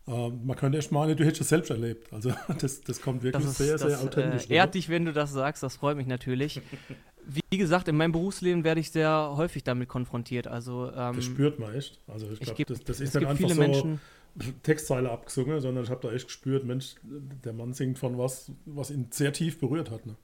äh, 0.07 0.29
man 0.29 0.57
könnte 0.57 0.79
echt 0.79 0.91
meinen, 0.91 1.15
du 1.15 1.23
hättest 1.23 1.41
es 1.41 1.49
selbst 1.49 1.69
erlebt. 1.69 2.11
Also, 2.11 2.33
das, 2.59 2.81
das 2.81 2.99
kommt 2.99 3.21
wirklich 3.21 3.43
das 3.43 3.51
ist, 3.51 3.57
sehr, 3.59 3.77
das, 3.77 3.81
sehr 3.81 4.01
authentisch. 4.01 4.49
Äh, 4.49 4.55
ehrt 4.55 4.73
dich, 4.73 4.89
wenn 4.89 5.05
du 5.05 5.13
das 5.13 5.31
sagst, 5.31 5.61
das 5.61 5.75
freut 5.75 5.97
mich 5.97 6.07
natürlich. 6.07 6.61
Wie 7.49 7.57
gesagt, 7.57 7.87
in 7.87 7.97
meinem 7.97 8.13
Berufsleben 8.13 8.63
werde 8.63 8.79
ich 8.79 8.89
sehr 8.89 9.33
häufig 9.35 9.63
damit 9.63 9.87
konfrontiert. 9.87 10.47
Also, 10.47 10.91
ähm, 10.95 11.15
das 11.15 11.25
spürt 11.25 11.59
man 11.59 11.75
echt. 11.75 11.99
Also, 12.07 12.27
ich 12.31 12.39
glaube, 12.39 12.63
das, 12.65 12.83
das 12.83 12.99
ist 13.01 13.13
dann 13.13 13.25
einfach 13.27 13.49
so. 13.49 13.55
Menschen, 13.55 13.99
Textzeile 14.63 15.11
abgesungen, 15.11 15.59
sondern 15.61 15.83
ich 15.83 15.89
habe 15.89 16.07
da 16.07 16.13
echt 16.13 16.27
gespürt, 16.27 16.63
Mensch, 16.63 16.95
der 17.03 17.53
Mann 17.53 17.73
singt 17.73 17.97
von 17.97 18.17
was, 18.17 18.51
was 18.65 18.91
ihn 18.91 19.07
sehr 19.11 19.33
tief 19.33 19.59
berührt 19.59 19.91
hat. 19.91 20.05
Ne? 20.05 20.15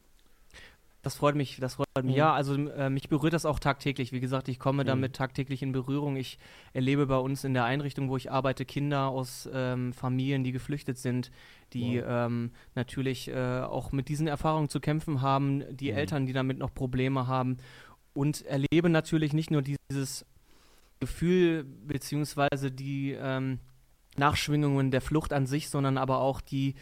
Das 1.04 1.16
freut 1.16 1.36
mich, 1.36 1.58
das 1.60 1.76
freut 1.76 1.88
mich. 1.98 2.14
Mhm. 2.14 2.18
Ja, 2.18 2.34
also 2.34 2.56
äh, 2.56 2.90
mich 2.90 3.10
berührt 3.10 3.34
das 3.34 3.46
auch 3.46 3.60
tagtäglich. 3.60 4.14
Wie 4.14 4.22
gesagt, 4.22 4.48
ich 4.48 4.58
komme 4.58 4.84
mhm. 4.84 4.88
damit 4.88 5.14
tagtäglich 5.14 5.62
in 5.62 5.74
Berührung. 5.74 6.16
Ich 6.16 6.40
erlebe 6.72 7.08
bei 7.08 7.18
uns 7.18 7.44
in 7.44 7.54
der 7.54 7.66
Einrichtung, 7.66 8.10
wo 8.10 8.16
ich 8.16 8.32
arbeite, 8.32 8.64
Kinder 8.64 9.10
aus 9.10 9.50
ähm, 9.54 9.92
Familien, 9.92 10.46
die 10.46 10.54
geflüchtet 10.54 10.98
sind, 10.98 11.30
die 11.74 12.00
wow. 12.00 12.06
ähm, 12.08 12.52
natürlich 12.74 13.28
äh, 13.28 13.62
auch 13.62 13.92
mit 13.92 14.08
diesen 14.08 14.28
Erfahrungen 14.28 14.70
zu 14.70 14.80
kämpfen 14.80 15.22
haben, 15.22 15.64
die 15.76 15.92
mhm. 15.92 15.98
Eltern, 15.98 16.26
die 16.26 16.34
damit 16.34 16.58
noch 16.58 16.74
Probleme 16.74 17.28
haben 17.28 17.58
und 18.14 18.46
erlebe 18.46 18.90
natürlich 18.90 19.34
nicht 19.34 19.52
nur 19.52 19.62
dieses 19.62 20.26
Gefühl 21.02 21.66
beziehungsweise 21.66 22.72
die 22.72 23.12
ähm, 23.20 23.60
Nachschwingungen 24.18 24.92
der 24.92 25.02
Flucht 25.02 25.34
an 25.34 25.46
sich, 25.46 25.70
sondern 25.70 25.98
aber 25.98 26.20
auch 26.20 26.42
die, 26.42 26.76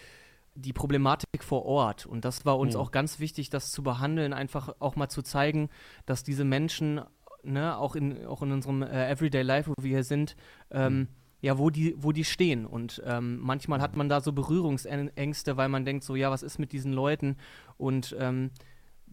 die 0.55 0.73
Problematik 0.73 1.43
vor 1.43 1.65
Ort. 1.65 2.05
Und 2.05 2.25
das 2.25 2.45
war 2.45 2.57
uns 2.59 2.75
mhm. 2.75 2.81
auch 2.81 2.91
ganz 2.91 3.19
wichtig, 3.19 3.49
das 3.49 3.71
zu 3.71 3.83
behandeln, 3.83 4.33
einfach 4.33 4.75
auch 4.79 4.95
mal 4.95 5.09
zu 5.09 5.21
zeigen, 5.21 5.69
dass 6.05 6.23
diese 6.23 6.43
Menschen, 6.43 7.01
ne, 7.43 7.77
auch 7.77 7.95
in, 7.95 8.25
auch 8.25 8.41
in 8.41 8.51
unserem 8.51 8.81
äh, 8.83 9.09
Everyday 9.09 9.43
Life, 9.43 9.69
wo 9.69 9.83
wir 9.83 9.91
hier 9.91 10.03
sind, 10.03 10.35
ähm, 10.71 10.93
mhm. 10.93 11.07
ja, 11.41 11.57
wo 11.57 11.69
die, 11.69 11.95
wo 11.97 12.11
die 12.11 12.25
stehen. 12.25 12.65
Und 12.65 13.01
ähm, 13.05 13.39
manchmal 13.39 13.81
hat 13.81 13.95
man 13.95 14.09
da 14.09 14.21
so 14.21 14.33
Berührungsängste, 14.33 15.57
weil 15.57 15.69
man 15.69 15.85
denkt 15.85 16.03
so, 16.03 16.15
ja, 16.15 16.31
was 16.31 16.43
ist 16.43 16.59
mit 16.59 16.73
diesen 16.73 16.93
Leuten? 16.93 17.37
Und 17.77 18.15
ähm, 18.19 18.51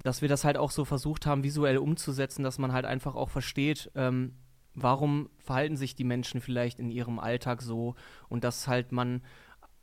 dass 0.03 0.23
wir 0.23 0.29
das 0.29 0.45
halt 0.45 0.57
auch 0.57 0.71
so 0.71 0.85
versucht 0.85 1.27
haben, 1.27 1.43
visuell 1.43 1.79
umzusetzen, 1.79 2.43
dass 2.43 2.59
man 2.59 2.73
halt 2.73 2.85
einfach 2.85 3.15
auch 3.15 3.31
versteht, 3.31 3.91
ähm, 3.95 4.35
warum 4.82 5.28
verhalten 5.38 5.76
sich 5.76 5.94
die 5.94 6.04
Menschen 6.04 6.40
vielleicht 6.40 6.78
in 6.78 6.90
ihrem 6.90 7.18
Alltag 7.18 7.62
so 7.62 7.94
und 8.28 8.44
dass 8.44 8.68
halt 8.68 8.92
man 8.92 9.23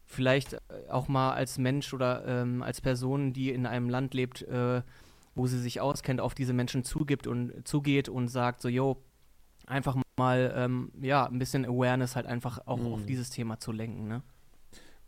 vielleicht 0.06 0.54
äh, 0.54 0.60
auch 0.90 1.08
mal 1.08 1.34
als 1.34 1.58
Mensch 1.58 1.94
oder 1.94 2.26
ähm, 2.26 2.62
als 2.62 2.82
Person, 2.82 3.34
die 3.34 3.52
in 3.52 3.66
einem 3.66 3.90
Land 3.90 4.14
lebt, 4.14 4.44
äh, 4.44 4.82
wo 5.34 5.48
sie 5.48 5.60
sich 5.60 5.82
auskennt, 5.82 6.22
auf 6.22 6.34
diese 6.34 6.54
Menschen 6.54 6.84
zugibt 6.84 7.28
und 7.28 7.68
zugeht 7.68 8.08
und 8.08 8.28
sagt 8.28 8.62
so, 8.62 8.70
yo, 8.70 9.04
einfach 9.68 9.98
mal 10.18 10.54
ähm, 10.56 10.92
ja 11.02 11.26
ein 11.26 11.40
bisschen 11.40 11.66
Awareness 11.66 12.16
halt 12.16 12.26
einfach 12.26 12.60
auch 12.66 12.80
mhm. 12.80 12.94
auf 12.94 13.06
dieses 13.06 13.30
Thema 13.30 13.60
zu 13.60 13.72
lenken, 13.72 14.08
ne? 14.08 14.22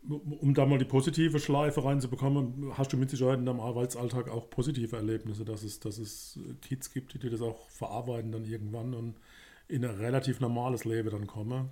Um 0.08 0.54
da 0.54 0.64
mal 0.64 0.78
die 0.78 0.84
positive 0.84 1.38
Schleife 1.38 1.84
reinzubekommen, 1.84 2.72
hast 2.78 2.92
du 2.92 2.96
mit 2.96 3.10
Sicherheit 3.10 3.40
in 3.40 3.44
deinem 3.44 3.60
Arbeitsalltag 3.60 4.30
auch 4.30 4.48
positive 4.48 4.96
Erlebnisse, 4.96 5.44
dass 5.44 5.64
es, 5.64 5.80
dass 5.80 5.98
es 5.98 6.38
Kids 6.62 6.92
gibt, 6.92 7.20
die 7.20 7.28
das 7.28 7.42
auch 7.42 7.68
verarbeiten 7.68 8.32
dann 8.32 8.44
irgendwann 8.44 8.94
und 8.94 9.16
in 9.68 9.84
ein 9.84 9.96
relativ 9.96 10.40
normales 10.40 10.84
Leben 10.84 11.10
dann 11.10 11.26
komme. 11.26 11.68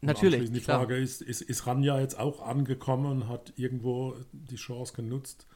Natürlich. 0.00 0.52
Die 0.52 0.60
Frage 0.60 0.96
ist, 0.96 1.22
ist, 1.22 1.42
ist 1.42 1.66
Ranja 1.66 1.98
jetzt 2.00 2.18
auch 2.18 2.42
angekommen 2.42 3.06
und 3.06 3.28
hat 3.28 3.52
irgendwo 3.56 4.14
die 4.32 4.56
Chance 4.56 4.92
genutzt? 4.94 5.46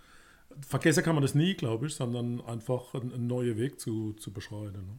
Vergessen 0.66 1.04
kann 1.04 1.14
man 1.14 1.23
das 1.23 1.35
nie, 1.35 1.54
glaube 1.54 1.87
ich, 1.87 1.94
sondern 1.94 2.40
einfach 2.40 2.94
einen 2.94 3.26
neuen 3.26 3.56
Weg 3.58 3.78
zu, 3.78 4.14
zu 4.14 4.32
beschreiten. 4.32 4.87
Ne? 4.87 4.99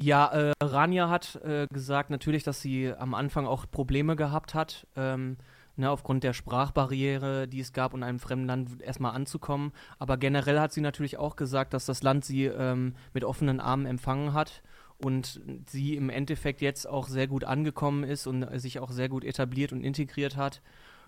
Ja, 0.00 0.26
äh, 0.26 0.52
Rania 0.62 1.08
hat 1.08 1.36
äh, 1.44 1.66
gesagt 1.72 2.10
natürlich, 2.10 2.44
dass 2.44 2.60
sie 2.60 2.92
am 2.92 3.14
Anfang 3.14 3.46
auch 3.46 3.66
Probleme 3.70 4.14
gehabt 4.14 4.54
hat, 4.54 4.86
ähm, 4.96 5.38
ne, 5.76 5.90
aufgrund 5.90 6.22
der 6.22 6.32
Sprachbarriere, 6.32 7.48
die 7.48 7.60
es 7.60 7.72
gab, 7.72 7.94
in 7.94 8.02
einem 8.02 8.20
fremden 8.20 8.46
Land 8.46 8.82
erstmal 8.82 9.14
anzukommen. 9.14 9.72
Aber 9.98 10.16
generell 10.16 10.60
hat 10.60 10.72
sie 10.72 10.80
natürlich 10.82 11.16
auch 11.16 11.36
gesagt, 11.36 11.74
dass 11.74 11.86
das 11.86 12.02
Land 12.02 12.24
sie 12.24 12.44
ähm, 12.44 12.94
mit 13.12 13.24
offenen 13.24 13.60
Armen 13.60 13.86
empfangen 13.86 14.34
hat 14.34 14.62
und 14.98 15.40
sie 15.66 15.96
im 15.96 16.10
Endeffekt 16.10 16.60
jetzt 16.60 16.86
auch 16.86 17.08
sehr 17.08 17.26
gut 17.26 17.44
angekommen 17.44 18.04
ist 18.04 18.26
und 18.26 18.46
sich 18.60 18.80
auch 18.80 18.90
sehr 18.90 19.08
gut 19.08 19.24
etabliert 19.24 19.72
und 19.72 19.82
integriert 19.82 20.36
hat. 20.36 20.60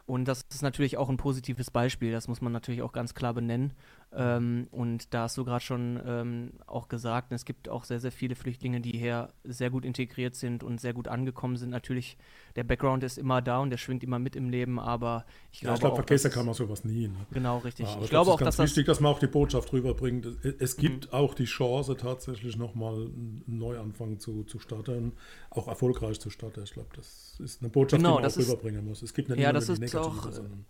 Und 0.07 0.27
das 0.27 0.43
ist 0.51 0.63
natürlich 0.63 0.97
auch 0.97 1.09
ein 1.09 1.19
positives 1.19 1.71
Beispiel, 1.71 2.11
das 2.11 2.27
muss 2.27 2.41
man 2.41 2.53
natürlich 2.53 2.83
auch 2.83 2.93
ganz 2.93 3.15
klar 3.15 3.35
benennen. 3.35 3.73
Ähm, 4.13 4.67
und 4.73 5.15
da 5.15 5.23
hast 5.23 5.39
du 5.39 5.45
gerade 5.45 5.65
schon 5.65 6.01
ähm, 6.05 6.51
auch 6.67 6.89
gesagt, 6.89 7.31
es 7.31 7.45
gibt 7.45 7.69
auch 7.69 7.85
sehr, 7.85 8.01
sehr 8.01 8.11
viele 8.11 8.35
Flüchtlinge, 8.35 8.81
die 8.81 8.91
hier 8.91 9.29
sehr 9.45 9.71
gut 9.71 9.85
integriert 9.85 10.35
sind 10.35 10.65
und 10.65 10.81
sehr 10.81 10.93
gut 10.93 11.07
angekommen 11.07 11.57
sind. 11.57 11.71
Natürlich, 11.71 12.17
der 12.57 12.65
Background 12.65 13.05
ist 13.05 13.19
immer 13.19 13.41
da 13.41 13.61
und 13.61 13.71
der 13.71 13.77
schwingt 13.77 14.03
immer 14.03 14.19
mit 14.19 14.35
im 14.35 14.49
Leben, 14.49 14.81
aber 14.81 15.25
ich 15.53 15.61
glaube. 15.61 15.71
Ja, 15.71 15.75
ich 15.75 15.81
glaube, 15.81 15.97
vergessen 15.97 16.33
kann 16.33 16.45
man 16.45 16.55
sowas 16.55 16.85
nie. 16.85 17.07
Ne? 17.07 17.15
Genau, 17.31 17.59
richtig. 17.59 17.87
Ja, 17.87 18.01
ich 18.03 18.11
glaube 18.11 18.33
auch, 18.33 18.41
dass 18.41 18.57
das. 18.57 18.71
wichtig, 18.71 18.87
dass 18.87 18.99
man 18.99 19.13
auch 19.13 19.21
die 19.21 19.29
Botschaft 19.29 19.73
rüberbringt. 19.73 20.27
Es 20.59 20.77
gibt 20.77 21.07
mhm. 21.07 21.13
auch 21.13 21.35
die 21.35 21.45
Chance, 21.45 21.97
tatsächlich 21.97 22.57
nochmal 22.57 22.95
einen 22.95 23.45
Neuanfang 23.47 24.19
zu, 24.19 24.43
zu 24.43 24.59
starten, 24.59 25.13
auch 25.51 25.69
erfolgreich 25.69 26.19
zu 26.19 26.31
starten. 26.31 26.65
Ich 26.65 26.73
glaube, 26.73 26.89
das 26.97 27.39
ist 27.39 27.63
eine 27.63 27.71
Botschaft, 27.71 28.03
genau, 28.03 28.17
die 28.17 28.23
man 28.23 28.33
auch 28.33 28.37
rüberbringen 28.37 28.85
muss. 28.85 29.03
Es 29.03 29.15
gibt 29.15 29.29
nicht 29.29 29.39
ja, 29.39 29.53
das 29.53 29.69
ist 29.69 29.79
negative, 29.79 30.03
auch, 30.03 30.33
sondern 30.33 30.65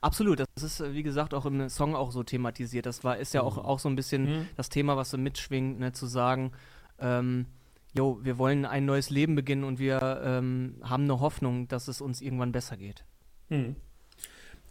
Absolut, 0.00 0.40
das 0.40 0.62
ist, 0.62 0.94
wie 0.94 1.02
gesagt, 1.02 1.34
auch 1.34 1.46
im 1.46 1.68
Song 1.68 1.94
auch 1.94 2.10
so 2.10 2.22
thematisiert. 2.22 2.86
Das 2.86 3.04
war, 3.04 3.18
ist 3.18 3.34
ja 3.34 3.42
auch, 3.42 3.56
mhm. 3.56 3.62
auch 3.62 3.78
so 3.78 3.88
ein 3.88 3.96
bisschen 3.96 4.24
mhm. 4.24 4.46
das 4.56 4.68
Thema, 4.68 4.96
was 4.96 5.10
so 5.10 5.18
mitschwingt, 5.18 5.78
ne, 5.78 5.92
zu 5.92 6.06
sagen, 6.06 6.52
ähm, 6.98 7.46
jo, 7.94 8.18
wir 8.22 8.38
wollen 8.38 8.64
ein 8.64 8.84
neues 8.84 9.10
Leben 9.10 9.34
beginnen 9.34 9.64
und 9.64 9.78
wir 9.78 10.22
ähm, 10.24 10.76
haben 10.82 11.04
eine 11.04 11.20
Hoffnung, 11.20 11.68
dass 11.68 11.88
es 11.88 12.00
uns 12.00 12.20
irgendwann 12.20 12.52
besser 12.52 12.76
geht. 12.76 13.04
Mhm. 13.48 13.76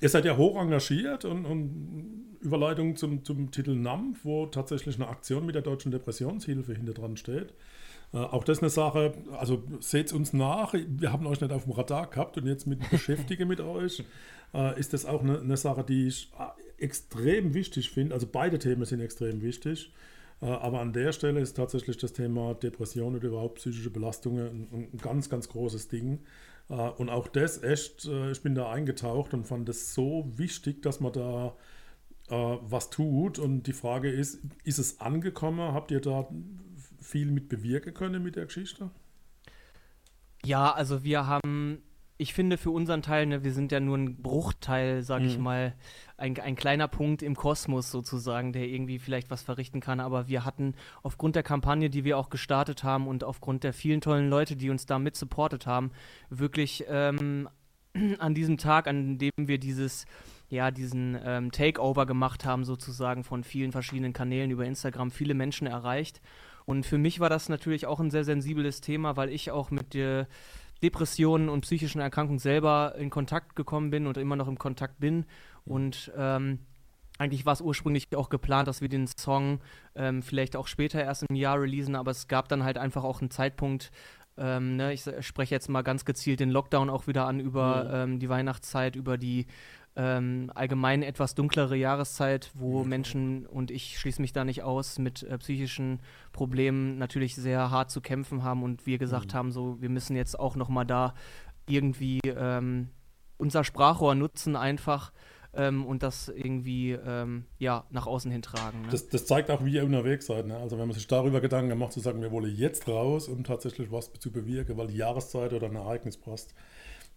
Ihr 0.01 0.09
seid 0.09 0.23
ja 0.25 0.37
hoch 0.37 0.59
engagiert 0.59 1.25
und, 1.25 1.45
und 1.45 2.37
Überleitung 2.39 2.95
zum, 2.95 3.25
zum 3.25 3.51
Titel 3.51 3.75
NAM, 3.75 4.15
wo 4.23 4.45
tatsächlich 4.45 4.95
eine 4.95 5.09
Aktion 5.09 5.45
mit 5.45 5.55
der 5.55 5.61
Deutschen 5.61 5.91
Depressionshilfe 5.91 6.73
hinter 6.73 6.93
dran 6.93 7.17
steht. 7.17 7.53
Äh, 8.13 8.17
auch 8.17 8.43
das 8.43 8.57
ist 8.57 8.63
eine 8.63 8.69
Sache, 8.69 9.13
also 9.37 9.63
seht 9.79 10.13
uns 10.13 10.33
nach, 10.33 10.73
wir 10.73 11.11
haben 11.11 11.27
euch 11.27 11.41
nicht 11.41 11.51
auf 11.51 11.63
dem 11.63 11.73
Radar 11.73 12.07
gehabt 12.07 12.37
und 12.37 12.47
jetzt 12.47 12.65
mit 12.65 12.89
Beschäftige 12.89 13.45
mit 13.45 13.61
euch 13.61 14.03
äh, 14.53 14.79
ist 14.79 14.93
das 14.93 15.05
auch 15.05 15.21
eine, 15.21 15.39
eine, 15.39 15.57
Sache, 15.57 15.83
die 15.83 16.07
ich 16.07 16.31
äh, 16.39 16.83
extrem 16.83 17.53
wichtig 17.53 17.91
finde. 17.91 18.15
Also 18.15 18.27
beide 18.31 18.57
Themen 18.57 18.85
sind 18.85 19.01
extrem 19.01 19.41
wichtig. 19.41 19.91
Aber 20.41 20.79
an 20.79 20.93
der 20.93 21.11
Stelle 21.11 21.41
ist 21.41 21.57
tatsächlich 21.57 21.97
das 21.97 22.13
Thema 22.13 22.53
Depression 22.53 23.13
oder 23.13 23.27
überhaupt 23.27 23.55
psychische 23.55 23.89
Belastungen 23.89 24.69
ein, 24.71 24.87
ein 24.93 24.97
ganz, 24.97 25.29
ganz 25.29 25.49
großes 25.49 25.89
Ding. 25.89 26.19
Und 26.69 27.09
auch 27.09 27.27
das 27.27 27.61
echt, 27.61 28.05
ich 28.05 28.41
bin 28.41 28.55
da 28.55 28.71
eingetaucht 28.71 29.33
und 29.33 29.45
fand 29.45 29.67
es 29.67 29.93
so 29.93 30.31
wichtig, 30.37 30.81
dass 30.81 31.01
man 31.01 31.11
da 31.11 31.57
was 32.29 32.89
tut. 32.89 33.37
Und 33.37 33.63
die 33.63 33.73
Frage 33.73 34.09
ist, 34.09 34.39
ist 34.63 34.79
es 34.79 35.01
angekommen? 35.01 35.73
Habt 35.73 35.91
ihr 35.91 35.99
da 35.99 36.29
viel 37.09 37.31
mit 37.31 37.49
bewirken 37.49 37.93
können 37.93 38.23
mit 38.23 38.35
der 38.35 38.45
Geschichte? 38.45 38.91
Ja, 40.45 40.71
also 40.71 41.03
wir 41.03 41.27
haben 41.27 41.81
ich 42.21 42.33
finde 42.33 42.57
für 42.57 42.71
unseren 42.71 43.01
Teil, 43.01 43.25
ne, 43.27 43.45
wir 43.45 43.53
sind 43.53 43.71
ja 43.71 43.79
nur 43.79 43.97
ein 43.97 44.21
Bruchteil, 44.21 45.03
sag 45.03 45.21
ich 45.21 45.37
mal, 45.37 45.73
ein, 46.17 46.37
ein 46.37 46.57
kleiner 46.57 46.89
Punkt 46.89 47.23
im 47.23 47.33
Kosmos 47.33 47.91
sozusagen, 47.91 48.51
der 48.51 48.67
irgendwie 48.67 48.99
vielleicht 48.99 49.29
was 49.29 49.41
verrichten 49.41 49.79
kann. 49.79 50.01
Aber 50.01 50.27
wir 50.27 50.43
hatten 50.43 50.75
aufgrund 51.01 51.37
der 51.37 51.43
Kampagne, 51.43 51.89
die 51.89 52.03
wir 52.03 52.17
auch 52.17 52.29
gestartet 52.29 52.83
haben 52.83 53.07
und 53.07 53.23
aufgrund 53.23 53.63
der 53.63 53.71
vielen 53.71 54.01
tollen 54.01 54.29
Leute, 54.29 54.57
die 54.57 54.69
uns 54.69 54.85
da 54.85 54.99
mit 54.99 55.15
supportet 55.15 55.65
haben, 55.65 55.91
wirklich 56.29 56.83
ähm, 56.89 57.47
an 58.19 58.33
diesem 58.33 58.57
Tag, 58.57 58.89
an 58.89 59.17
dem 59.17 59.31
wir 59.37 59.57
dieses 59.57 60.05
ja, 60.49 60.71
diesen 60.71 61.17
ähm, 61.23 61.51
Takeover 61.51 62.05
gemacht 62.05 62.43
haben, 62.43 62.65
sozusagen 62.65 63.23
von 63.23 63.43
vielen 63.43 63.71
verschiedenen 63.71 64.13
Kanälen 64.13 64.51
über 64.51 64.65
Instagram, 64.65 65.11
viele 65.11 65.35
Menschen 65.35 65.67
erreicht. 65.67 66.21
Und 66.69 66.85
für 66.85 66.99
mich 66.99 67.19
war 67.19 67.29
das 67.29 67.49
natürlich 67.49 67.87
auch 67.87 67.99
ein 67.99 68.11
sehr 68.11 68.23
sensibles 68.23 68.79
Thema, 68.79 69.17
weil 69.17 69.29
ich 69.29 69.49
auch 69.49 69.71
mit 69.71 69.95
der 69.95 70.27
Depressionen 70.83 71.49
und 71.49 71.61
psychischen 71.61 71.99
Erkrankungen 71.99 72.37
selber 72.37 72.93
in 72.95 73.09
Kontakt 73.09 73.55
gekommen 73.55 73.89
bin 73.89 74.05
und 74.05 74.17
immer 74.17 74.35
noch 74.35 74.47
im 74.47 74.59
Kontakt 74.59 74.99
bin. 74.99 75.25
Und 75.65 76.11
ähm, 76.15 76.59
eigentlich 77.17 77.47
war 77.47 77.53
es 77.53 77.61
ursprünglich 77.61 78.15
auch 78.15 78.29
geplant, 78.29 78.67
dass 78.67 78.81
wir 78.81 78.87
den 78.87 79.07
Song 79.07 79.61
ähm, 79.95 80.21
vielleicht 80.21 80.55
auch 80.55 80.67
später 80.67 81.01
erst 81.01 81.25
im 81.27 81.35
Jahr 81.35 81.59
releasen, 81.59 81.95
aber 81.95 82.11
es 82.11 82.27
gab 82.27 82.49
dann 82.49 82.63
halt 82.63 82.77
einfach 82.77 83.03
auch 83.03 83.19
einen 83.19 83.31
Zeitpunkt, 83.31 83.89
ähm, 84.37 84.75
ne, 84.75 84.93
ich 84.93 85.03
spreche 85.21 85.55
jetzt 85.55 85.69
mal 85.69 85.81
ganz 85.81 86.05
gezielt 86.05 86.39
den 86.39 86.51
Lockdown 86.51 86.91
auch 86.91 87.07
wieder 87.07 87.25
an 87.25 87.39
über 87.39 87.83
mhm. 87.83 88.13
ähm, 88.13 88.19
die 88.19 88.29
Weihnachtszeit, 88.29 88.95
über 88.95 89.17
die 89.17 89.47
ähm, 89.99 90.49
allgemein 90.55 91.03
etwas 91.03 91.35
dunklere 91.35 91.75
Jahreszeit, 91.75 92.51
wo 92.53 92.83
mhm. 92.83 92.89
Menschen, 92.89 93.45
und 93.45 93.69
ich 93.69 93.99
schließe 93.99 94.21
mich 94.21 94.31
da 94.31 94.45
nicht 94.45 94.63
aus, 94.63 94.97
mit 94.97 95.23
äh, 95.23 95.37
psychischen 95.37 95.99
Problemen 96.31 96.97
natürlich 96.97 97.35
sehr 97.35 97.69
hart 97.69 97.91
zu 97.91 97.99
kämpfen 97.99 98.43
haben 98.43 98.63
und 98.63 98.85
wir 98.85 98.97
gesagt 98.97 99.33
mhm. 99.33 99.37
haben, 99.37 99.51
so, 99.51 99.81
wir 99.81 99.89
müssen 99.89 100.15
jetzt 100.15 100.39
auch 100.39 100.55
nochmal 100.55 100.85
da 100.85 101.15
irgendwie 101.67 102.21
ähm, 102.23 102.87
unser 103.37 103.65
Sprachrohr 103.65 104.15
nutzen 104.15 104.55
einfach 104.55 105.11
ähm, 105.53 105.85
und 105.85 106.01
das 106.01 106.29
irgendwie 106.29 106.91
ähm, 106.91 107.43
ja, 107.57 107.83
nach 107.89 108.07
außen 108.07 108.31
hin 108.31 108.41
tragen. 108.41 108.83
Ne? 108.83 108.87
Das, 108.91 109.09
das, 109.09 109.25
zeigt 109.25 109.51
auch, 109.51 109.65
wie 109.65 109.73
ihr 109.73 109.83
unterwegs 109.83 110.27
seid. 110.27 110.47
Ne? 110.47 110.55
Also 110.55 110.77
wenn 110.79 110.87
man 110.87 110.95
sich 110.95 111.07
darüber 111.07 111.41
Gedanken 111.41 111.77
macht, 111.77 111.91
zu 111.91 111.99
sagen, 111.99 112.21
wir 112.21 112.31
wollen 112.31 112.55
jetzt 112.55 112.87
raus, 112.87 113.27
um 113.27 113.43
tatsächlich 113.43 113.91
was 113.91 114.13
zu 114.13 114.31
bewirken, 114.31 114.77
weil 114.77 114.87
die 114.87 114.97
Jahreszeit 114.97 115.51
oder 115.51 115.67
ein 115.67 115.75
Ereignis 115.75 116.15
passt. 116.15 116.53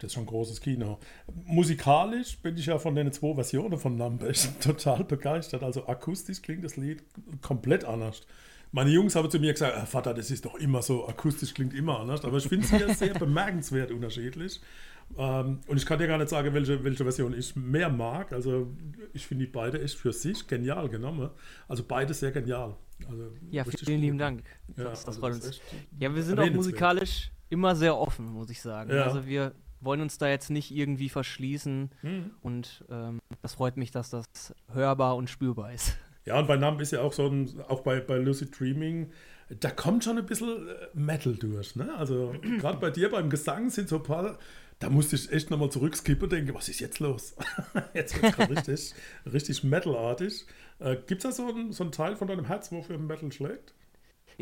Das 0.03 0.11
ist 0.11 0.15
schon 0.15 0.25
ein 0.25 0.27
großes 0.27 0.61
Kino. 0.61 0.99
Musikalisch 1.45 2.37
bin 2.39 2.57
ich 2.57 2.67
ja 2.67 2.79
von 2.79 2.97
den 2.97 3.13
zwei 3.13 3.35
Versionen 3.35 3.79
von 3.79 3.97
Number 3.97 4.33
total 4.61 5.05
begeistert. 5.05 5.63
Also 5.63 5.87
akustisch 5.87 6.43
klingt 6.43 6.65
das 6.65 6.77
Lied 6.77 7.05
komplett 7.41 7.85
anders. 7.85 8.23
Meine 8.73 8.91
Jungs 8.91 9.15
haben 9.15 9.31
zu 9.31 9.39
mir 9.39 9.53
gesagt, 9.53 9.77
ah, 9.77 9.87
Vater, 9.87 10.13
das 10.13 10.33
ist 10.33 10.45
doch 10.45 10.57
immer 10.57 10.83
so, 10.83 11.07
akustisch 11.07 11.55
klingt 11.55 11.73
immer 11.73 12.01
anders. 12.01 12.25
Aber 12.25 12.39
ich 12.39 12.49
finde 12.49 12.65
es 12.65 12.71
hier 12.71 12.93
sehr 12.95 13.15
bemerkenswert 13.15 13.93
unterschiedlich. 13.93 14.61
Ähm, 15.17 15.61
und 15.69 15.77
ich 15.77 15.87
kann 15.87 16.01
dir 16.01 16.09
gar 16.09 16.19
nicht 16.19 16.31
sagen, 16.31 16.53
welche, 16.53 16.83
welche 16.83 17.05
Version 17.05 17.39
ich 17.39 17.55
mehr 17.55 17.89
mag. 17.89 18.33
Also 18.33 18.75
ich 19.13 19.25
finde 19.25 19.47
die 19.47 19.53
beide 19.53 19.81
echt 19.81 19.95
für 19.95 20.13
sich 20.13 20.49
genial 20.49 20.89
genommen. 20.89 21.31
Also 21.69 21.85
beide 21.87 22.13
sehr 22.13 22.33
genial. 22.33 22.75
Also 23.09 23.31
ja, 23.51 23.65
vielen 23.65 24.01
lieben 24.01 24.19
Dank. 24.19 24.43
Ja, 24.77 24.85
das, 24.85 25.01
das 25.01 25.09
also 25.09 25.21
freut 25.21 25.35
uns. 25.35 25.61
Ja, 26.01 26.13
wir 26.13 26.23
sind 26.25 26.41
auch 26.41 26.51
musikalisch 26.51 27.31
immer 27.51 27.77
sehr 27.77 27.97
offen, 27.97 28.27
muss 28.27 28.49
ich 28.51 28.63
sagen. 28.63 28.91
Ja. 28.91 29.05
Also 29.05 29.27
wir 29.27 29.53
wollen 29.83 30.01
uns 30.01 30.19
da 30.19 30.29
jetzt 30.29 30.51
nicht 30.51 30.71
irgendwie 30.71 31.09
verschließen. 31.09 31.91
Mhm. 32.03 32.31
Und 32.41 32.85
ähm, 32.91 33.21
das 33.43 33.55
freut 33.55 33.77
mich, 33.77 33.91
dass 33.91 34.11
das 34.11 34.25
hörbar 34.73 35.17
und 35.17 35.29
spürbar 35.29 35.73
ist. 35.73 35.97
Ja, 36.25 36.39
und 36.39 36.47
bei 36.47 36.57
Namen 36.57 36.79
ist 36.79 36.93
ja 36.93 37.01
auch 37.01 37.13
so 37.13 37.27
ein, 37.27 37.53
auch 37.67 37.81
bei, 37.81 37.99
bei 37.99 38.17
Lucid 38.17 38.57
Dreaming, 38.57 39.11
da 39.59 39.71
kommt 39.71 40.05
schon 40.05 40.19
ein 40.19 40.25
bisschen 40.25 40.69
äh, 40.69 40.73
Metal 40.95 41.35
durch. 41.35 41.75
Ne? 41.75 41.93
Also 41.97 42.33
gerade 42.61 42.79
bei 42.79 42.91
dir 42.91 43.11
beim 43.11 43.29
Gesang 43.29 43.71
sind 43.71 43.89
so 43.89 43.97
ein 43.97 44.05
paar, 44.05 44.39
da 44.79 44.89
musste 44.89 45.17
ich 45.17 45.33
echt 45.33 45.51
nochmal 45.51 45.71
zurückskippen 45.71 46.23
und 46.23 46.33
denken, 46.33 46.55
was 46.55 46.69
ist 46.69 46.79
jetzt 46.79 47.01
los? 47.01 47.35
jetzt 47.95 48.23
wird 48.23 48.39
es 48.39 48.51
richtig, 48.51 48.95
richtig 49.33 49.65
Metalartig. 49.65 50.47
Äh, 50.79 50.97
Gibt 51.09 51.25
es 51.25 51.31
da 51.31 51.33
so, 51.33 51.49
ein, 51.49 51.73
so 51.73 51.83
einen 51.83 51.93
Teil 51.93 52.15
von 52.15 52.29
deinem 52.29 52.45
Herz, 52.45 52.71
wofür 52.71 52.99
Metal 52.99 53.33
schlägt? 53.33 53.75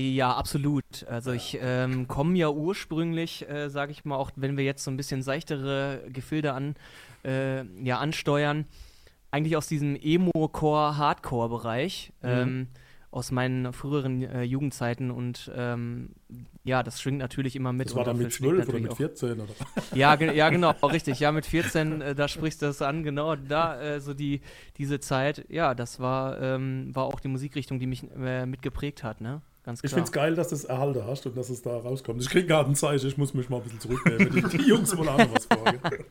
Ja, 0.01 0.35
absolut. 0.35 0.85
Also 1.09 1.33
ich 1.33 1.59
ähm, 1.61 2.09
komme 2.09 2.39
ja 2.39 2.49
ursprünglich, 2.49 3.47
äh, 3.49 3.69
sage 3.69 3.93
ich 3.93 4.05
mal, 4.05 4.17
auch 4.17 4.31
wenn 4.37 4.57
wir 4.57 4.65
jetzt 4.65 4.83
so 4.85 4.91
ein 4.91 4.97
bisschen 4.97 5.23
seichtere 5.23 6.03
Gefilde 6.09 6.55
an, 6.55 6.75
äh, 7.25 7.65
ja, 7.85 7.99
ansteuern, 7.99 8.65
eigentlich 9.31 9.57
aus 9.57 9.67
diesem 9.67 9.97
Emo-Core-Hardcore-Bereich. 9.97 12.13
Mhm. 12.23 12.29
Ähm, 12.29 12.69
aus 13.13 13.33
meinen 13.33 13.73
früheren 13.73 14.23
äh, 14.23 14.43
Jugendzeiten 14.43 15.11
und 15.11 15.51
ähm, 15.57 16.11
ja, 16.63 16.85
das 16.85 17.01
schwingt 17.01 17.19
natürlich 17.19 17.57
immer 17.57 17.73
mit. 17.73 17.89
Das 17.89 17.97
war 17.97 18.05
dann 18.05 18.19
mit 18.19 18.33
12 18.33 18.69
oder 18.69 18.79
mit 18.79 18.95
14 18.95 19.33
oder? 19.33 19.49
Ja, 19.95 20.15
ge 20.17 20.33
ja 20.33 20.49
genau, 20.49 20.71
richtig. 20.83 21.19
Ja, 21.19 21.33
mit 21.33 21.45
14, 21.45 22.01
äh, 22.01 22.15
da 22.15 22.29
sprichst 22.29 22.63
du 22.63 22.67
das 22.67 22.83
an, 22.83 23.03
genau, 23.03 23.35
da 23.35 23.81
äh, 23.81 24.01
so 24.01 24.15
die, 24.15 24.43
diese 24.79 25.01
Zeit, 25.01 25.45
ja, 25.49 25.75
das 25.75 25.99
war, 25.99 26.41
ähm, 26.41 26.95
war 26.95 27.05
auch 27.05 27.19
die 27.19 27.29
Musikrichtung, 27.29 27.81
die 27.81 27.89
mich 27.89 28.05
äh, 28.17 28.47
mitgeprägt 28.47 29.03
hat, 29.03 29.21
ne? 29.21 29.43
Ganz 29.71 29.83
klar. 29.83 29.89
Ich 29.89 29.95
finde 29.95 30.05
es 30.07 30.13
geil, 30.13 30.35
dass 30.35 30.49
du 30.49 30.57
es 30.57 30.65
erhalten 30.65 31.05
hast 31.07 31.27
und 31.27 31.37
dass 31.37 31.49
es 31.49 31.63
da 31.63 31.79
rauskommt. 31.79 32.21
Ich 32.21 32.29
kriege 32.29 32.49
gerade 32.49 32.69
ein 32.69 32.75
Zeichen, 32.75 33.07
ich 33.07 33.17
muss 33.17 33.35
mich 33.35 33.49
mal 33.49 33.59
ein 33.59 33.63
bisschen 33.63 33.79
zurücknehmen. 33.79 34.31
Die, 34.33 34.59
die 34.59 34.69
Jungs 34.69 34.97
wollen 34.97 35.09
auch 35.09 35.19
noch 35.19 35.35
was 35.35 35.47
fragen. 35.47 35.81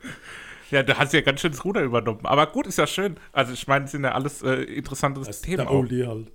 Ja, 0.72 0.84
du 0.84 0.95
hast 0.95 1.13
ja 1.13 1.22
ganz 1.22 1.41
schön 1.41 1.52
das 1.52 1.65
Ruder 1.65 1.82
übernommen. 1.82 2.28
Aber 2.28 2.45
gut, 2.45 2.67
ist 2.67 2.78
ja 2.78 2.86
schön. 2.86 3.15
Also 3.32 3.54
ich 3.54 3.67
meine, 3.67 3.86
es 3.86 3.91
sind 3.91 4.04
ja 4.04 4.12
alles 4.12 4.43
äh, 4.43 4.62
interessante 4.65 5.19
das 5.19 5.41
Themen. 5.41 5.58
Der 5.58 5.72
Oldie 5.72 6.06
halt. 6.06 6.32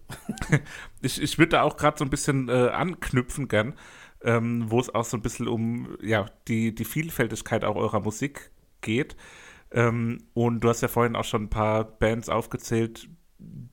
ich 1.02 1.22
ich 1.22 1.38
würde 1.38 1.50
da 1.50 1.62
auch 1.62 1.76
gerade 1.76 1.96
so 1.96 2.04
ein 2.04 2.10
bisschen 2.10 2.48
äh, 2.48 2.70
anknüpfen 2.70 3.46
gern, 3.46 3.74
ähm, 4.24 4.64
wo 4.72 4.80
es 4.80 4.92
auch 4.92 5.04
so 5.04 5.16
ein 5.16 5.22
bisschen 5.22 5.46
um 5.46 5.96
ja, 6.02 6.26
die, 6.48 6.74
die 6.74 6.84
Vielfältigkeit 6.84 7.64
auch 7.64 7.76
eurer 7.76 8.00
Musik 8.00 8.50
geht. 8.80 9.14
Ähm, 9.70 10.24
und 10.34 10.64
du 10.64 10.68
hast 10.68 10.80
ja 10.80 10.88
vorhin 10.88 11.14
auch 11.14 11.24
schon 11.24 11.44
ein 11.44 11.50
paar 11.50 11.84
Bands 11.84 12.28
aufgezählt, 12.28 13.08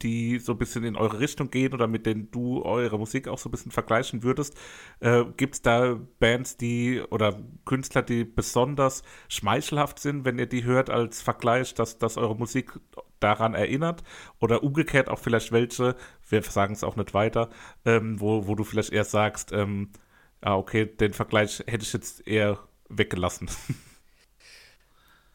die 0.01 0.39
so 0.39 0.53
ein 0.53 0.57
bisschen 0.57 0.83
in 0.83 0.95
eure 0.95 1.19
Richtung 1.19 1.49
gehen 1.49 1.73
oder 1.73 1.87
mit 1.87 2.05
denen 2.05 2.31
du 2.31 2.63
eure 2.63 2.97
Musik 2.97 3.27
auch 3.27 3.37
so 3.37 3.49
ein 3.49 3.51
bisschen 3.51 3.71
vergleichen 3.71 4.23
würdest. 4.23 4.55
Äh, 4.99 5.25
Gibt 5.37 5.55
es 5.55 5.61
da 5.61 5.99
Bands, 6.19 6.57
die 6.57 7.01
oder 7.09 7.39
Künstler, 7.65 8.01
die 8.01 8.23
besonders 8.23 9.03
schmeichelhaft 9.27 9.99
sind, 9.99 10.25
wenn 10.25 10.39
ihr 10.39 10.47
die 10.47 10.63
hört 10.63 10.89
als 10.89 11.21
Vergleich, 11.21 11.73
dass, 11.73 11.97
dass 11.97 12.17
eure 12.17 12.35
Musik 12.35 12.79
daran 13.19 13.53
erinnert? 13.53 14.03
Oder 14.39 14.63
umgekehrt 14.63 15.09
auch 15.09 15.19
vielleicht 15.19 15.51
welche, 15.51 15.95
wir 16.29 16.43
sagen 16.43 16.73
es 16.73 16.83
auch 16.83 16.95
nicht 16.95 17.13
weiter, 17.13 17.49
ähm, 17.85 18.19
wo, 18.19 18.47
wo 18.47 18.55
du 18.55 18.63
vielleicht 18.63 18.91
eher 18.91 19.05
sagst, 19.05 19.51
ähm, 19.51 19.91
ah, 20.41 20.55
okay, 20.55 20.85
den 20.85 21.13
Vergleich 21.13 21.63
hätte 21.67 21.83
ich 21.83 21.93
jetzt 21.93 22.27
eher 22.27 22.59
weggelassen. 22.89 23.49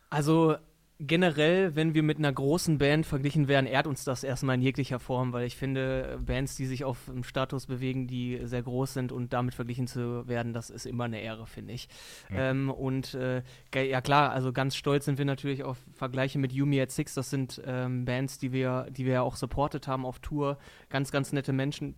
Also 0.08 0.56
generell, 0.98 1.76
wenn 1.76 1.94
wir 1.94 2.02
mit 2.02 2.18
einer 2.18 2.32
großen 2.32 2.78
Band 2.78 3.04
verglichen 3.04 3.48
werden, 3.48 3.66
ehrt 3.66 3.86
uns 3.86 4.04
das 4.04 4.24
erstmal 4.24 4.54
in 4.56 4.62
jeglicher 4.62 4.98
Form, 4.98 5.32
weil 5.32 5.46
ich 5.46 5.56
finde, 5.56 6.18
Bands, 6.24 6.56
die 6.56 6.66
sich 6.66 6.84
auf 6.84 7.08
einem 7.08 7.22
Status 7.22 7.66
bewegen, 7.66 8.06
die 8.06 8.40
sehr 8.44 8.62
groß 8.62 8.94
sind 8.94 9.12
und 9.12 9.32
damit 9.32 9.54
verglichen 9.54 9.86
zu 9.86 10.26
werden, 10.26 10.54
das 10.54 10.70
ist 10.70 10.86
immer 10.86 11.04
eine 11.04 11.20
Ehre, 11.20 11.46
finde 11.46 11.74
ich. 11.74 11.88
Ja. 12.30 12.50
Ähm, 12.50 12.70
und 12.70 13.14
äh, 13.14 13.42
ja 13.74 14.00
klar, 14.00 14.30
also 14.30 14.52
ganz 14.52 14.74
stolz 14.74 15.04
sind 15.04 15.18
wir 15.18 15.26
natürlich 15.26 15.64
auf 15.64 15.78
Vergleiche 15.92 16.38
mit 16.38 16.52
Yumi 16.52 16.80
at 16.80 16.90
Six. 16.90 17.14
Das 17.14 17.28
sind 17.28 17.60
ähm, 17.66 18.06
Bands, 18.06 18.38
die 18.38 18.52
wir, 18.52 18.86
die 18.90 19.04
wir 19.04 19.14
ja 19.14 19.22
auch 19.22 19.36
supportet 19.36 19.86
haben 19.86 20.06
auf 20.06 20.18
Tour. 20.20 20.58
Ganz, 20.88 21.10
ganz 21.12 21.32
nette 21.32 21.52
Menschen, 21.52 21.94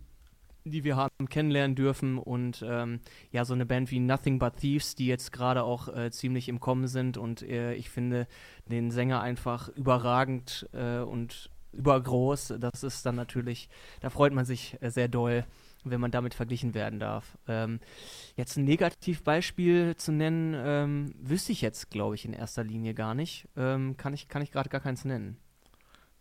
die 0.65 0.83
wir 0.83 0.95
haben 0.95 1.29
kennenlernen 1.29 1.75
dürfen 1.75 2.17
und 2.17 2.63
ähm, 2.67 2.99
ja, 3.31 3.45
so 3.45 3.53
eine 3.53 3.65
Band 3.65 3.91
wie 3.91 3.99
Nothing 3.99 4.39
But 4.39 4.57
Thieves, 4.57 4.95
die 4.95 5.07
jetzt 5.07 5.31
gerade 5.31 5.63
auch 5.63 5.87
äh, 5.87 6.11
ziemlich 6.11 6.49
im 6.49 6.59
Kommen 6.59 6.87
sind 6.87 7.17
und 7.17 7.41
äh, 7.41 7.73
ich 7.73 7.89
finde 7.89 8.27
den 8.65 8.91
Sänger 8.91 9.21
einfach 9.21 9.69
überragend 9.69 10.69
äh, 10.73 10.99
und 10.99 11.49
übergroß. 11.71 12.55
Das 12.59 12.83
ist 12.83 13.05
dann 13.05 13.15
natürlich, 13.15 13.69
da 14.01 14.09
freut 14.09 14.33
man 14.33 14.45
sich 14.45 14.77
äh, 14.81 14.89
sehr 14.89 15.07
doll, 15.07 15.45
wenn 15.83 16.01
man 16.01 16.11
damit 16.11 16.33
verglichen 16.33 16.73
werden 16.73 16.99
darf. 16.99 17.37
Ähm, 17.47 17.79
jetzt 18.35 18.57
ein 18.57 18.65
Negativbeispiel 18.65 19.95
zu 19.95 20.11
nennen, 20.11 20.55
ähm, 20.57 21.13
wüsste 21.19 21.51
ich 21.51 21.61
jetzt, 21.61 21.89
glaube 21.89 22.15
ich, 22.15 22.25
in 22.25 22.33
erster 22.33 22.63
Linie 22.63 22.93
gar 22.93 23.15
nicht. 23.15 23.47
Ähm, 23.55 23.95
kann 23.97 24.13
ich, 24.13 24.27
kann 24.27 24.41
ich 24.41 24.51
gerade 24.51 24.69
gar 24.69 24.81
keins 24.81 25.05
nennen. 25.05 25.37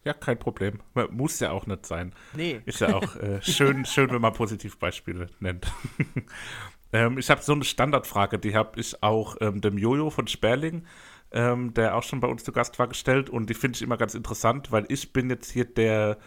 Ja, 0.05 0.13
kein 0.15 0.39
Problem. 0.39 0.81
Muss 1.11 1.41
ja 1.41 1.51
auch 1.51 1.67
nicht 1.67 1.85
sein. 1.85 2.15
Nee. 2.35 2.63
Ist 2.65 2.81
ja 2.81 2.95
auch 2.95 3.17
äh, 3.17 3.43
schön, 3.43 3.85
schön, 3.85 4.11
wenn 4.11 4.21
man 4.21 4.33
Positivbeispiele 4.33 5.29
nennt. 5.41 5.71
ähm, 6.93 7.19
ich 7.19 7.31
habe 7.31 7.43
so 7.43 7.53
eine 7.53 7.65
Standardfrage, 7.65 8.39
die 8.39 8.55
habe 8.55 8.81
ich 8.81 9.03
auch 9.03 9.37
ähm, 9.41 9.61
dem 9.61 9.77
Jojo 9.77 10.11
von 10.11 10.27
Sperling, 10.27 10.87
ähm, 11.33 11.75
der 11.75 11.97
auch 11.97 12.05
schon 12.05 12.21
bei 12.21 12.29
uns 12.29 12.45
zu 12.45 12.53
Gast 12.53 12.79
war, 12.79 12.89
gestellt 12.89 13.29
und 13.29 13.51
die 13.51 13.55
finde 13.55 13.77
ich 13.77 13.83
immer 13.83 13.97
ganz 13.97 14.15
interessant, 14.15 14.73
weil 14.73 14.87
ich 14.89 15.13
bin 15.13 15.29
jetzt 15.29 15.51
hier 15.51 15.65
der 15.65 16.19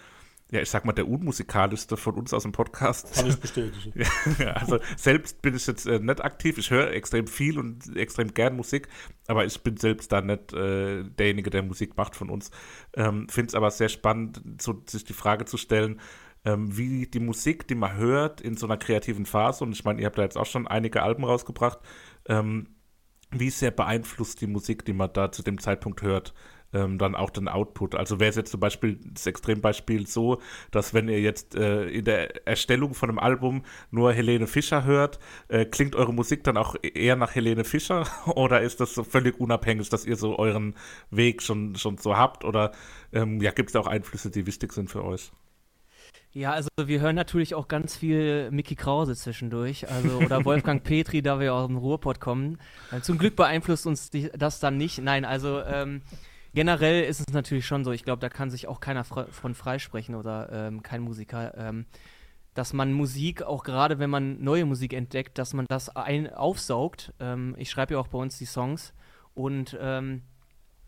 ja, 0.52 0.60
ich 0.60 0.70
sag 0.70 0.84
mal, 0.84 0.92
der 0.92 1.08
unmusikalischste 1.08 1.96
von 1.96 2.16
uns 2.16 2.34
aus 2.34 2.44
dem 2.44 2.52
Podcast. 2.52 3.14
Kann 3.14 3.28
ich 3.28 3.38
bestätigen. 3.40 3.94
ja, 4.38 4.52
also 4.52 4.80
selbst 4.98 5.42
bin 5.42 5.56
ich 5.56 5.66
jetzt 5.66 5.88
äh, 5.88 6.00
nicht 6.00 6.22
aktiv. 6.22 6.58
Ich 6.58 6.70
höre 6.72 6.92
extrem 6.92 7.26
viel 7.26 7.58
und 7.58 7.96
extrem 7.96 8.34
gern 8.34 8.58
Musik, 8.58 8.90
aber 9.28 9.46
ich 9.46 9.64
bin 9.64 9.78
selbst 9.78 10.12
da 10.12 10.22
nicht 10.22 10.52
äh, 10.52 11.04
derjenige, 11.04 11.50
der 11.50 11.64
Musik 11.64 11.96
macht 11.96 12.18
von 12.18 12.30
uns. 12.30 12.52
Ähm, 12.94 13.30
Finde 13.30 13.48
es 13.48 13.56
aber 13.56 13.72
sehr 13.72 13.88
spannend, 13.88 14.42
so, 14.62 14.84
sich 14.88 15.06
die 15.06 15.14
Frage 15.14 15.46
zu 15.46 15.56
stellen, 15.56 16.02
ähm, 16.44 16.78
wie 16.78 17.08
die 17.08 17.22
Musik, 17.22 17.66
die 17.70 17.76
man 17.76 17.96
hört 17.96 18.42
in 18.42 18.58
so 18.58 18.66
einer 18.66 18.78
kreativen 18.78 19.26
Phase, 19.26 19.64
und 19.64 19.72
ich 19.72 19.86
meine, 19.86 20.02
ihr 20.02 20.08
habt 20.08 20.18
da 20.18 20.24
jetzt 20.24 20.38
auch 20.38 20.46
schon 20.46 20.68
einige 20.68 21.02
Alben 21.02 21.24
rausgebracht, 21.24 21.80
ähm, 22.28 22.76
wie 23.30 23.52
sehr 23.52 23.72
beeinflusst 23.72 24.42
die 24.42 24.48
Musik, 24.48 24.84
die 24.84 24.92
man 24.92 25.14
da 25.14 25.32
zu 25.32 25.44
dem 25.44 25.60
Zeitpunkt 25.60 26.02
hört, 26.02 26.34
ähm, 26.74 26.98
dann 26.98 27.16
auch 27.16 27.30
den 27.30 27.48
Output. 27.48 27.96
Also 27.96 28.20
wäre 28.20 28.30
es 28.30 28.36
jetzt 28.36 28.52
zum 28.52 28.60
Beispiel 28.60 29.00
das 29.04 29.26
Extrembeispiel 29.28 30.08
so, 30.08 30.42
dass 30.72 30.94
wenn 30.94 31.08
ihr 31.10 31.20
jetzt 31.20 31.56
äh, 31.56 31.86
in 31.86 32.06
der 32.06 32.48
Erstellung 32.48 32.94
von 32.94 33.10
einem 33.10 33.20
Album 33.20 33.64
nur 33.90 34.14
Helene 34.14 34.48
Fischer 34.48 34.84
hört, 34.84 35.20
äh, 35.48 35.66
klingt 35.66 35.96
eure 35.96 36.14
Musik 36.14 36.44
dann 36.44 36.58
auch 36.58 36.76
eher 36.82 37.16
nach 37.16 37.36
Helene 37.36 37.64
Fischer 37.64 38.06
oder 38.36 38.62
ist 38.62 38.80
das 38.80 38.94
so 38.94 39.04
völlig 39.04 39.40
unabhängig, 39.40 39.90
dass 39.90 40.06
ihr 40.06 40.16
so 40.16 40.38
euren 40.38 40.76
Weg 41.10 41.42
schon, 41.42 41.76
schon 41.76 41.98
so 41.98 42.18
habt 42.18 42.44
oder 42.46 42.72
ähm, 43.14 43.42
ja, 43.42 43.52
gibt 43.52 43.70
es 43.70 43.76
auch 43.76 43.88
Einflüsse, 43.88 44.30
die 44.30 44.46
wichtig 44.46 44.74
sind 44.74 44.90
für 44.90 45.04
euch? 45.04 45.32
Ja, 46.34 46.54
also 46.54 46.70
wir 46.78 47.02
hören 47.02 47.18
natürlich 47.18 47.56
auch 47.56 47.68
ganz 47.68 47.98
viel 47.98 48.50
Mickey 48.52 48.76
Krause 48.76 49.18
zwischendurch, 49.18 49.90
also 49.90 50.20
oder 50.20 50.46
Wolfgang 50.46 50.82
Petri, 50.84 51.22
da 51.22 51.42
wir 51.42 51.54
aus 51.54 51.68
dem 51.68 51.76
Ruhrpott 51.76 52.22
kommen. 52.22 52.58
Zum 53.02 53.18
Glück 53.18 53.36
beeinflusst 53.36 53.86
uns 53.86 54.10
die, 54.10 54.30
das 54.32 54.62
dann 54.62 54.78
nicht. 54.78 55.00
Nein, 55.00 55.26
also 55.26 55.62
ähm, 55.62 56.02
generell 56.54 57.04
ist 57.04 57.20
es 57.20 57.34
natürlich 57.34 57.66
schon 57.66 57.84
so, 57.84 57.92
ich 57.92 58.04
glaube, 58.04 58.20
da 58.20 58.30
kann 58.30 58.50
sich 58.50 58.68
auch 58.68 58.80
keiner 58.80 59.04
fre 59.04 59.28
von 59.28 59.54
freisprechen 59.54 60.16
oder 60.16 60.50
ähm, 60.52 60.84
kein 60.84 61.02
Musiker, 61.02 61.58
ähm, 61.58 61.86
dass 62.54 62.74
man 62.74 62.92
Musik, 62.92 63.44
auch 63.44 63.64
gerade 63.64 64.00
wenn 64.00 64.10
man 64.10 64.44
neue 64.44 64.66
Musik 64.66 64.94
entdeckt, 64.94 65.38
dass 65.38 65.54
man 65.54 65.66
das 65.70 65.90
ein 65.96 66.32
aufsaugt. 66.32 67.14
Ähm, 67.20 67.56
ich 67.58 67.70
schreibe 67.70 67.94
ja 67.94 68.00
auch 68.00 68.08
bei 68.08 68.18
uns 68.18 68.38
die 68.38 68.46
Songs 68.46 68.94
und 69.34 69.78
ähm, 69.80 70.24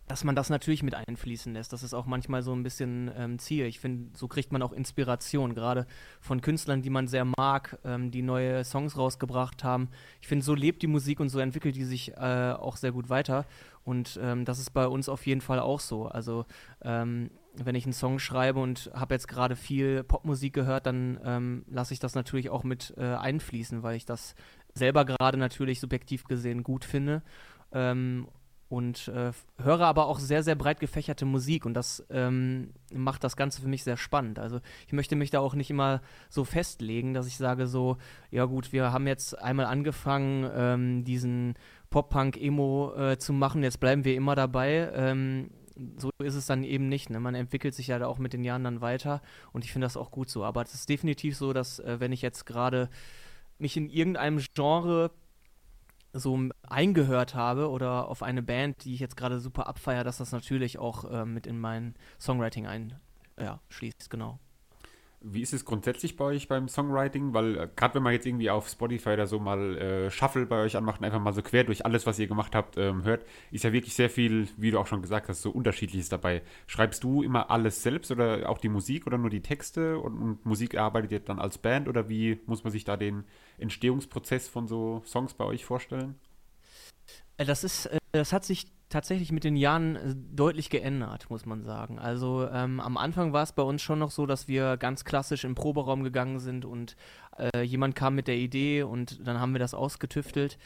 dass 0.08 0.24
man 0.24 0.36
das 0.36 0.50
natürlich 0.50 0.84
mit 0.84 0.96
einfließen 0.96 1.54
lässt. 1.54 1.72
Das 1.72 1.82
ist 1.82 1.94
auch 1.94 2.06
manchmal 2.06 2.44
so 2.44 2.54
ein 2.54 2.64
bisschen 2.64 3.10
ähm, 3.18 3.40
Ziel. 3.40 3.66
Ich 3.66 3.80
finde, 3.80 4.18
so 4.18 4.28
kriegt 4.28 4.52
man 4.52 4.62
auch 4.62 4.74
Inspiration, 4.74 5.56
gerade 5.56 5.88
von 6.20 6.42
Künstlern, 6.42 6.82
die 6.82 6.90
man 6.90 7.08
sehr 7.08 7.26
mag, 7.26 7.80
ähm, 7.86 8.12
die 8.12 8.22
neue 8.22 8.66
Songs 8.66 8.98
rausgebracht 8.98 9.64
haben. 9.64 9.90
Ich 10.22 10.28
finde, 10.28 10.44
so 10.44 10.56
lebt 10.56 10.82
die 10.82 10.88
Musik 10.88 11.20
und 11.20 11.30
so 11.30 11.40
entwickelt 11.40 11.76
die 11.76 11.86
sich 11.86 12.12
äh, 12.18 12.52
auch 12.52 12.76
sehr 12.76 12.92
gut 12.92 13.10
weiter. 13.10 13.46
Und 13.84 14.20
ähm, 14.22 14.46
das 14.46 14.60
ist 14.60 14.72
bei 14.72 14.88
uns 14.88 15.10
auf 15.10 15.26
jeden 15.26 15.42
Fall 15.42 15.60
auch 15.60 15.80
so. 15.80 16.08
Also 16.08 16.46
ähm, 16.82 17.30
wenn 17.56 17.76
ich 17.76 17.86
einen 17.86 17.94
Song 17.94 18.20
schreibe 18.20 18.60
und 18.60 18.92
habe 18.94 19.14
jetzt 19.14 19.28
gerade 19.28 19.56
viel 19.56 20.04
Popmusik 20.04 20.54
gehört, 20.54 20.86
dann 20.86 21.20
ähm, 21.24 21.66
lasse 21.70 21.94
ich 21.94 22.00
das 22.00 22.16
natürlich 22.16 22.50
auch 22.50 22.64
mit 22.64 22.94
äh, 22.98 23.04
einfließen, 23.04 23.84
weil 23.84 23.96
ich 23.96 24.06
das 24.06 24.36
selber 24.74 25.06
gerade 25.06 25.38
natürlich 25.38 25.80
subjektiv 25.80 26.24
gesehen 26.24 26.64
gut 26.64 26.86
finde. 26.86 27.22
Ähm, 27.72 28.28
und 28.74 29.08
äh, 29.10 29.32
höre 29.62 29.82
aber 29.82 30.08
auch 30.08 30.18
sehr, 30.18 30.42
sehr 30.42 30.56
breit 30.56 30.80
gefächerte 30.80 31.26
Musik 31.26 31.64
und 31.68 31.76
das 31.76 32.04
ähm, 32.10 32.74
macht 32.92 33.24
das 33.24 33.38
Ganze 33.38 33.62
für 33.62 33.68
mich 33.68 33.84
sehr 33.84 33.98
spannend. 33.98 34.40
Also 34.40 34.62
ich 34.88 34.94
möchte 34.94 35.16
mich 35.16 35.30
da 35.30 35.42
auch 35.42 35.54
nicht 35.54 35.70
immer 35.70 36.02
so 36.28 36.44
festlegen, 36.44 37.14
dass 37.14 37.28
ich 37.28 37.38
sage 37.38 37.68
so, 37.68 37.98
ja 38.32 38.46
gut, 38.46 38.74
wir 38.74 38.92
haben 38.92 39.06
jetzt 39.06 39.38
einmal 39.38 39.68
angefangen, 39.68 40.50
ähm, 40.56 41.04
diesen 41.04 41.54
Pop-Punk-Emo 41.94 42.96
äh, 42.96 43.18
zu 43.20 43.34
machen, 43.34 43.62
jetzt 43.62 43.80
bleiben 43.80 44.04
wir 44.04 44.16
immer 44.16 44.36
dabei. 44.36 44.92
Ähm, 44.96 45.52
so 45.98 46.10
ist 46.24 46.34
es 46.34 46.48
dann 46.48 46.64
eben 46.64 46.90
nicht. 46.90 47.12
Ne? 47.12 47.20
Man 47.20 47.36
entwickelt 47.36 47.76
sich 47.76 47.88
ja 47.88 48.00
da 48.00 48.08
auch 48.08 48.18
mit 48.18 48.34
den 48.34 48.44
Jahren 48.44 48.64
dann 48.64 48.82
weiter 48.82 49.22
und 49.52 49.64
ich 49.64 49.72
finde 49.72 49.86
das 49.86 49.96
auch 49.96 50.10
gut 50.10 50.30
so. 50.30 50.44
Aber 50.44 50.64
es 50.64 50.74
ist 50.74 50.90
definitiv 50.90 51.38
so, 51.38 51.54
dass 51.54 51.80
äh, 51.80 52.00
wenn 52.00 52.12
ich 52.12 52.24
jetzt 52.24 52.46
gerade 52.46 52.90
mich 53.60 53.78
in 53.78 53.90
irgendeinem 53.90 54.40
Genre 54.56 55.12
so 56.14 56.50
eingehört 56.64 57.36
habe 57.36 57.70
oder 57.70 58.08
auf 58.08 58.24
eine 58.24 58.42
Band, 58.42 58.86
die 58.86 58.96
ich 58.96 59.00
jetzt 59.00 59.16
gerade 59.16 59.40
super 59.40 59.68
abfeiere, 59.68 60.04
dass 60.04 60.18
das 60.18 60.32
natürlich 60.32 60.80
auch 60.80 61.06
äh, 61.12 61.26
mit 61.26 61.46
in 61.46 61.60
mein 61.60 61.94
Songwriting 62.20 62.66
einschließt, 62.66 64.02
ja, 64.02 64.10
genau. 64.10 64.40
Wie 65.26 65.42
ist 65.42 65.54
es 65.54 65.64
grundsätzlich 65.64 66.18
bei 66.18 66.26
euch 66.26 66.50
beim 66.50 66.68
Songwriting? 66.68 67.34
Weil 67.34 67.58
äh, 67.58 67.70
gerade 67.76 67.96
wenn 67.96 68.04
man 68.04 68.12
jetzt 68.12 68.26
irgendwie 68.26 68.50
auf 68.50 68.68
Spotify 68.68 69.12
oder 69.12 69.26
so 69.26 69.40
mal 69.40 69.78
äh, 69.78 70.12
Shuffle 70.12 70.46
bei 70.46 70.62
euch 70.62 70.76
anmacht 70.76 71.00
und 71.00 71.06
einfach 71.06 71.22
mal 71.22 71.32
so 71.32 71.42
quer 71.42 71.64
durch 71.64 71.86
alles, 71.86 72.06
was 72.06 72.20
ihr 72.20 72.28
gemacht 72.28 72.54
habt, 72.56 72.78
ähm, 72.78 73.04
hört, 73.06 73.26
ist 73.50 73.64
ja 73.64 73.72
wirklich 73.72 73.94
sehr 73.94 74.10
viel, 74.10 74.50
wie 74.58 74.72
du 74.72 74.80
auch 74.80 74.88
schon 74.88 75.02
gesagt 75.02 75.30
hast, 75.30 75.42
so 75.42 75.50
unterschiedliches 75.50 76.10
dabei. 76.10 76.42
Schreibst 76.68 77.04
du 77.06 77.24
immer 77.24 77.50
alles 77.50 77.82
selbst 77.82 78.12
oder 78.12 78.50
auch 78.50 78.58
die 78.58 78.70
Musik 78.70 79.08
oder 79.08 79.18
nur 79.18 79.30
die 79.30 79.42
Texte 79.42 79.98
und, 79.98 80.22
und 80.22 80.46
Musik 80.46 80.78
arbeitet 80.78 81.12
ihr 81.14 81.20
dann 81.22 81.40
als 81.40 81.58
Band 81.58 81.88
oder 81.88 82.10
wie 82.10 82.42
muss 82.46 82.66
man 82.66 82.72
sich 82.72 82.84
da 82.84 82.98
den 82.98 83.24
Entstehungsprozess 83.58 84.50
von 84.50 84.68
so 84.68 85.02
Songs 85.06 85.34
bei 85.34 85.46
euch 85.46 85.64
vorstellen? 85.64 86.16
Äh, 87.38 87.46
das 87.46 87.64
ist, 87.64 87.86
äh, 87.86 87.98
das 88.12 88.34
hat 88.34 88.46
sich 88.46 88.68
tatsächlich 88.94 89.32
mit 89.32 89.44
den 89.44 89.56
Jahren 89.56 89.96
äh, 89.96 90.16
deutlich 90.34 90.70
geändert, 90.70 91.30
muss 91.30 91.46
man 91.46 91.64
sagen. 91.64 92.00
Also 92.00 92.48
ähm, 92.52 92.80
am 92.80 92.98
Anfang 92.98 93.34
war 93.34 93.44
es 93.44 93.52
bei 93.52 93.64
uns 93.64 93.82
schon 93.82 94.00
noch 94.00 94.12
so, 94.12 94.26
dass 94.26 94.48
wir 94.48 94.78
ganz 94.78 95.04
klassisch 95.04 95.44
im 95.44 95.56
Proberaum 95.56 96.04
gegangen 96.04 96.40
sind 96.40 96.64
und 96.64 96.96
äh, 97.38 97.64
jemand 97.64 97.96
kam 97.96 98.16
mit 98.16 98.28
der 98.28 98.38
Idee 98.38 98.84
und 98.84 99.28
dann 99.28 99.40
haben 99.40 99.54
wir 99.54 99.60
das 99.60 99.74
ausgetüftelt. 99.74 100.58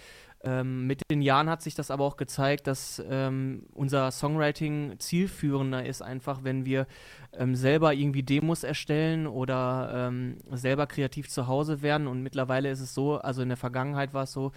Ähm, 0.43 0.85
mit 0.85 1.01
den 1.09 1.23
Jahren 1.23 1.49
hat 1.49 1.63
sich 1.63 1.73
das 1.73 1.89
aber 1.89 2.03
auch 2.03 2.15
gezeigt, 2.15 2.67
dass 2.67 3.03
ähm, 3.09 3.63
unser 3.73 4.11
Songwriting 4.11 4.99
zielführender 4.99 5.85
ist, 5.85 6.03
einfach 6.03 6.43
wenn 6.43 6.63
wir 6.63 6.85
ähm, 7.33 7.55
selber 7.55 7.93
irgendwie 7.93 8.21
Demos 8.21 8.63
erstellen 8.63 9.25
oder 9.25 10.09
ähm, 10.09 10.37
selber 10.51 10.85
kreativ 10.85 11.27
zu 11.29 11.47
Hause 11.47 11.81
werden. 11.81 12.05
Und 12.05 12.21
mittlerweile 12.21 12.69
ist 12.69 12.81
es 12.81 12.93
so, 12.93 13.17
also 13.17 13.41
in 13.41 13.49
der 13.49 13.57
Vergangenheit 13.57 14.13
war 14.13 14.23
es 14.23 14.31
so, 14.31 14.51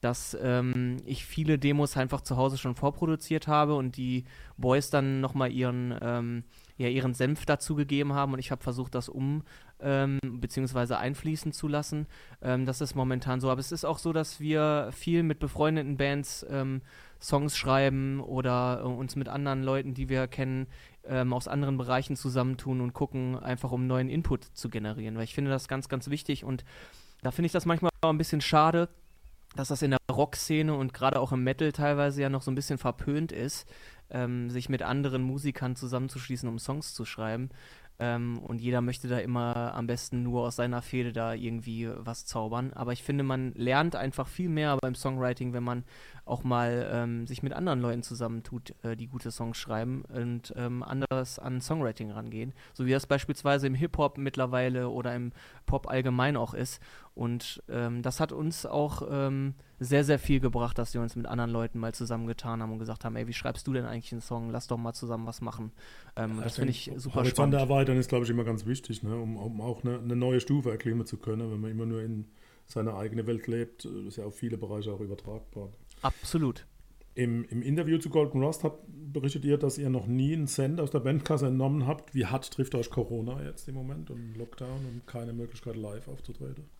dass 0.00 0.36
ähm, 0.40 0.98
ich 1.04 1.24
viele 1.24 1.58
Demos 1.58 1.96
einfach 1.96 2.20
zu 2.20 2.36
Hause 2.36 2.58
schon 2.58 2.74
vorproduziert 2.74 3.48
habe 3.48 3.74
und 3.74 3.96
die 3.96 4.24
Boys 4.56 4.90
dann 4.90 5.20
nochmal 5.20 5.52
ihren, 5.52 5.96
ähm, 6.00 6.44
ja, 6.76 6.88
ihren 6.88 7.14
Senf 7.14 7.46
dazugegeben 7.46 8.12
haben 8.12 8.32
und 8.32 8.38
ich 8.38 8.50
habe 8.50 8.62
versucht, 8.62 8.94
das 8.94 9.08
um 9.08 9.42
ähm, 9.80 10.18
bzw. 10.22 10.94
einfließen 10.94 11.52
zu 11.52 11.68
lassen. 11.68 12.06
Ähm, 12.42 12.66
das 12.66 12.80
ist 12.80 12.94
momentan 12.94 13.40
so. 13.40 13.50
Aber 13.50 13.60
es 13.60 13.72
ist 13.72 13.84
auch 13.84 13.98
so, 13.98 14.12
dass 14.12 14.40
wir 14.40 14.90
viel 14.92 15.22
mit 15.22 15.38
befreundeten 15.38 15.96
Bands 15.96 16.46
ähm, 16.48 16.82
Songs 17.20 17.56
schreiben 17.56 18.20
oder 18.20 18.80
äh, 18.82 18.86
uns 18.86 19.16
mit 19.16 19.28
anderen 19.28 19.62
Leuten, 19.62 19.94
die 19.94 20.08
wir 20.08 20.26
kennen, 20.28 20.66
ähm, 21.04 21.32
aus 21.32 21.48
anderen 21.48 21.78
Bereichen 21.78 22.16
zusammentun 22.16 22.80
und 22.80 22.92
gucken, 22.92 23.38
einfach 23.38 23.72
um 23.72 23.86
neuen 23.86 24.08
Input 24.08 24.44
zu 24.44 24.68
generieren. 24.68 25.16
Weil 25.16 25.24
ich 25.24 25.34
finde 25.34 25.50
das 25.50 25.68
ganz, 25.68 25.88
ganz 25.88 26.10
wichtig 26.10 26.44
und 26.44 26.64
da 27.22 27.30
finde 27.30 27.46
ich 27.46 27.52
das 27.52 27.66
manchmal 27.66 27.90
auch 28.02 28.10
ein 28.10 28.18
bisschen 28.18 28.40
schade, 28.40 28.88
dass 29.56 29.68
das 29.68 29.82
in 29.82 29.90
der 29.90 29.98
Rockszene 30.10 30.74
und 30.74 30.94
gerade 30.94 31.20
auch 31.20 31.32
im 31.32 31.42
Metal 31.44 31.72
teilweise 31.72 32.22
ja 32.22 32.28
noch 32.28 32.42
so 32.42 32.50
ein 32.50 32.54
bisschen 32.54 32.78
verpönt 32.78 33.32
ist, 33.32 33.66
ähm, 34.10 34.50
sich 34.50 34.68
mit 34.68 34.82
anderen 34.82 35.22
Musikern 35.22 35.76
zusammenzuschließen, 35.76 36.48
um 36.48 36.58
Songs 36.58 36.94
zu 36.94 37.04
schreiben. 37.04 37.50
Ähm, 37.98 38.38
und 38.38 38.60
jeder 38.60 38.82
möchte 38.82 39.08
da 39.08 39.18
immer 39.18 39.72
am 39.74 39.86
besten 39.86 40.22
nur 40.22 40.42
aus 40.42 40.56
seiner 40.56 40.82
Fehde 40.82 41.12
da 41.12 41.32
irgendwie 41.32 41.88
was 41.96 42.26
zaubern. 42.26 42.72
Aber 42.74 42.92
ich 42.92 43.02
finde, 43.02 43.24
man 43.24 43.52
lernt 43.54 43.96
einfach 43.96 44.28
viel 44.28 44.50
mehr 44.50 44.76
beim 44.76 44.94
Songwriting, 44.94 45.54
wenn 45.54 45.62
man 45.62 45.84
auch 46.26 46.44
mal 46.44 46.90
ähm, 46.92 47.26
sich 47.26 47.42
mit 47.42 47.54
anderen 47.54 47.80
Leuten 47.80 48.02
zusammentut, 48.02 48.74
äh, 48.82 48.96
die 48.96 49.06
gute 49.06 49.30
Songs 49.30 49.56
schreiben 49.56 50.04
und 50.12 50.52
ähm, 50.56 50.82
anders 50.82 51.38
an 51.38 51.60
Songwriting 51.60 52.10
rangehen. 52.10 52.52
So 52.74 52.84
wie 52.84 52.90
das 52.90 53.06
beispielsweise 53.06 53.66
im 53.66 53.74
Hip-Hop 53.74 54.18
mittlerweile 54.18 54.90
oder 54.90 55.14
im 55.14 55.32
Pop 55.64 55.88
allgemein 55.88 56.36
auch 56.36 56.52
ist. 56.52 56.82
Und 57.16 57.62
ähm, 57.70 58.02
das 58.02 58.20
hat 58.20 58.30
uns 58.30 58.66
auch 58.66 59.08
ähm, 59.10 59.54
sehr, 59.80 60.04
sehr 60.04 60.18
viel 60.18 60.38
gebracht, 60.38 60.76
dass 60.76 60.92
wir 60.92 61.00
uns 61.00 61.16
mit 61.16 61.24
anderen 61.24 61.50
Leuten 61.50 61.78
mal 61.78 61.94
zusammengetan 61.94 62.60
haben 62.60 62.72
und 62.72 62.78
gesagt 62.78 63.06
haben, 63.06 63.16
ey, 63.16 63.26
wie 63.26 63.32
schreibst 63.32 63.66
du 63.66 63.72
denn 63.72 63.86
eigentlich 63.86 64.12
einen 64.12 64.20
Song? 64.20 64.50
Lass 64.50 64.66
doch 64.66 64.76
mal 64.76 64.92
zusammen 64.92 65.26
was 65.26 65.40
machen. 65.40 65.72
Ähm, 66.14 66.36
ja, 66.36 66.44
das 66.44 66.56
finde 66.56 66.72
ich 66.72 66.92
super 66.96 67.16
Horizonte 67.16 67.30
spannend. 67.30 67.54
erweitern 67.54 67.96
ist, 67.96 68.10
glaube 68.10 68.26
ich, 68.26 68.30
immer 68.30 68.44
ganz 68.44 68.66
wichtig, 68.66 69.02
ne? 69.02 69.16
um, 69.16 69.38
um 69.38 69.62
auch 69.62 69.82
eine, 69.82 69.98
eine, 69.98 70.14
neue 70.14 70.40
Stufe 70.40 70.70
erklimmen 70.70 71.06
zu 71.06 71.16
können, 71.16 71.50
wenn 71.50 71.58
man 71.58 71.70
immer 71.70 71.86
nur 71.86 72.02
in 72.02 72.26
seiner 72.66 72.98
eigenen 72.98 73.26
Welt 73.26 73.46
lebt. 73.46 73.86
Das 73.86 73.92
ist 73.92 74.16
ja 74.16 74.24
auf 74.26 74.36
viele 74.36 74.58
Bereiche 74.58 74.92
auch 74.92 75.00
übertragbar. 75.00 75.70
Absolut. 76.02 76.66
Im, 77.14 77.46
Im, 77.46 77.62
Interview 77.62 77.96
zu 77.96 78.10
Golden 78.10 78.44
Rust 78.44 78.62
habt, 78.62 78.84
berichtet 78.88 79.46
ihr, 79.46 79.56
dass 79.56 79.78
ihr 79.78 79.88
noch 79.88 80.06
nie 80.06 80.34
einen 80.34 80.48
Cent 80.48 80.82
aus 80.82 80.90
der 80.90 81.00
Bandkasse 81.00 81.46
entnommen 81.46 81.86
habt. 81.86 82.14
Wie 82.14 82.26
hart 82.26 82.50
trifft 82.50 82.74
euch 82.74 82.90
Corona 82.90 83.42
jetzt 83.42 83.68
im 83.68 83.74
Moment 83.74 84.10
und 84.10 84.34
Lockdown 84.36 84.84
und 84.92 85.06
keine 85.06 85.32
Möglichkeit 85.32 85.76
live 85.76 86.08
aufzutreten? 86.08 86.75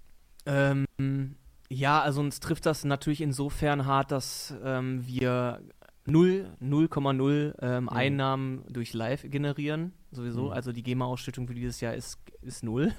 Ähm, 0.47 1.37
ja, 1.69 2.01
also 2.01 2.21
uns 2.21 2.41
trifft 2.41 2.67
das 2.67 2.85
natürlich 2.85 3.21
insofern 3.21 3.87
hart, 3.87 4.13
dass 4.13 4.55
ähm, 4.63 5.07
wir 5.07 5.61
0,0 6.09 7.55
ähm, 7.61 7.83
mhm. 7.83 7.89
Einnahmen 7.89 8.65
durch 8.69 8.93
Live 8.93 9.23
generieren, 9.29 9.93
sowieso. 10.13 10.47
Mhm. 10.47 10.53
Also 10.53 10.73
die 10.73 10.83
GEMA-Ausstattung 10.83 11.49
für 11.49 11.55
dieses 11.55 11.81
Jahr 11.81 11.95
ist, 11.95 12.21
ist 12.43 12.63
null. 12.63 12.93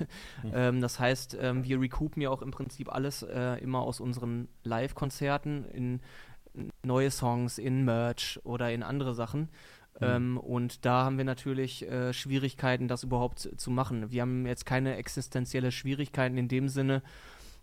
Mhm. 0.43 0.51
Ähm, 0.53 0.81
das 0.81 0.99
heißt, 0.99 1.38
ähm, 1.39 1.63
wir 1.63 1.79
recoupen 1.79 2.21
ja 2.21 2.29
auch 2.29 2.41
im 2.41 2.51
Prinzip 2.51 2.93
alles 2.93 3.23
äh, 3.23 3.62
immer 3.62 3.79
aus 3.79 3.99
unseren 3.99 4.47
Live-Konzerten 4.63 5.65
in 5.65 6.01
neue 6.83 7.12
Songs, 7.12 7.57
in 7.57 7.86
Merch 7.86 8.39
oder 8.43 8.71
in 8.71 8.83
andere 8.83 9.13
Sachen. 9.13 9.49
Mhm. 9.99 10.07
Ähm, 10.07 10.38
und 10.38 10.86
da 10.86 11.05
haben 11.05 11.17
wir 11.17 11.25
natürlich 11.25 11.88
äh, 11.88 12.13
Schwierigkeiten, 12.13 12.88
das 12.88 13.03
überhaupt 13.03 13.39
zu, 13.39 13.55
zu 13.55 13.71
machen. 13.71 14.12
Wir 14.12 14.21
haben 14.21 14.45
jetzt 14.45 14.65
keine 14.65 14.95
existenzielle 14.95 15.71
Schwierigkeiten 15.71 16.38
in 16.38 16.47
dem 16.47 16.67
Sinne, 16.69 17.01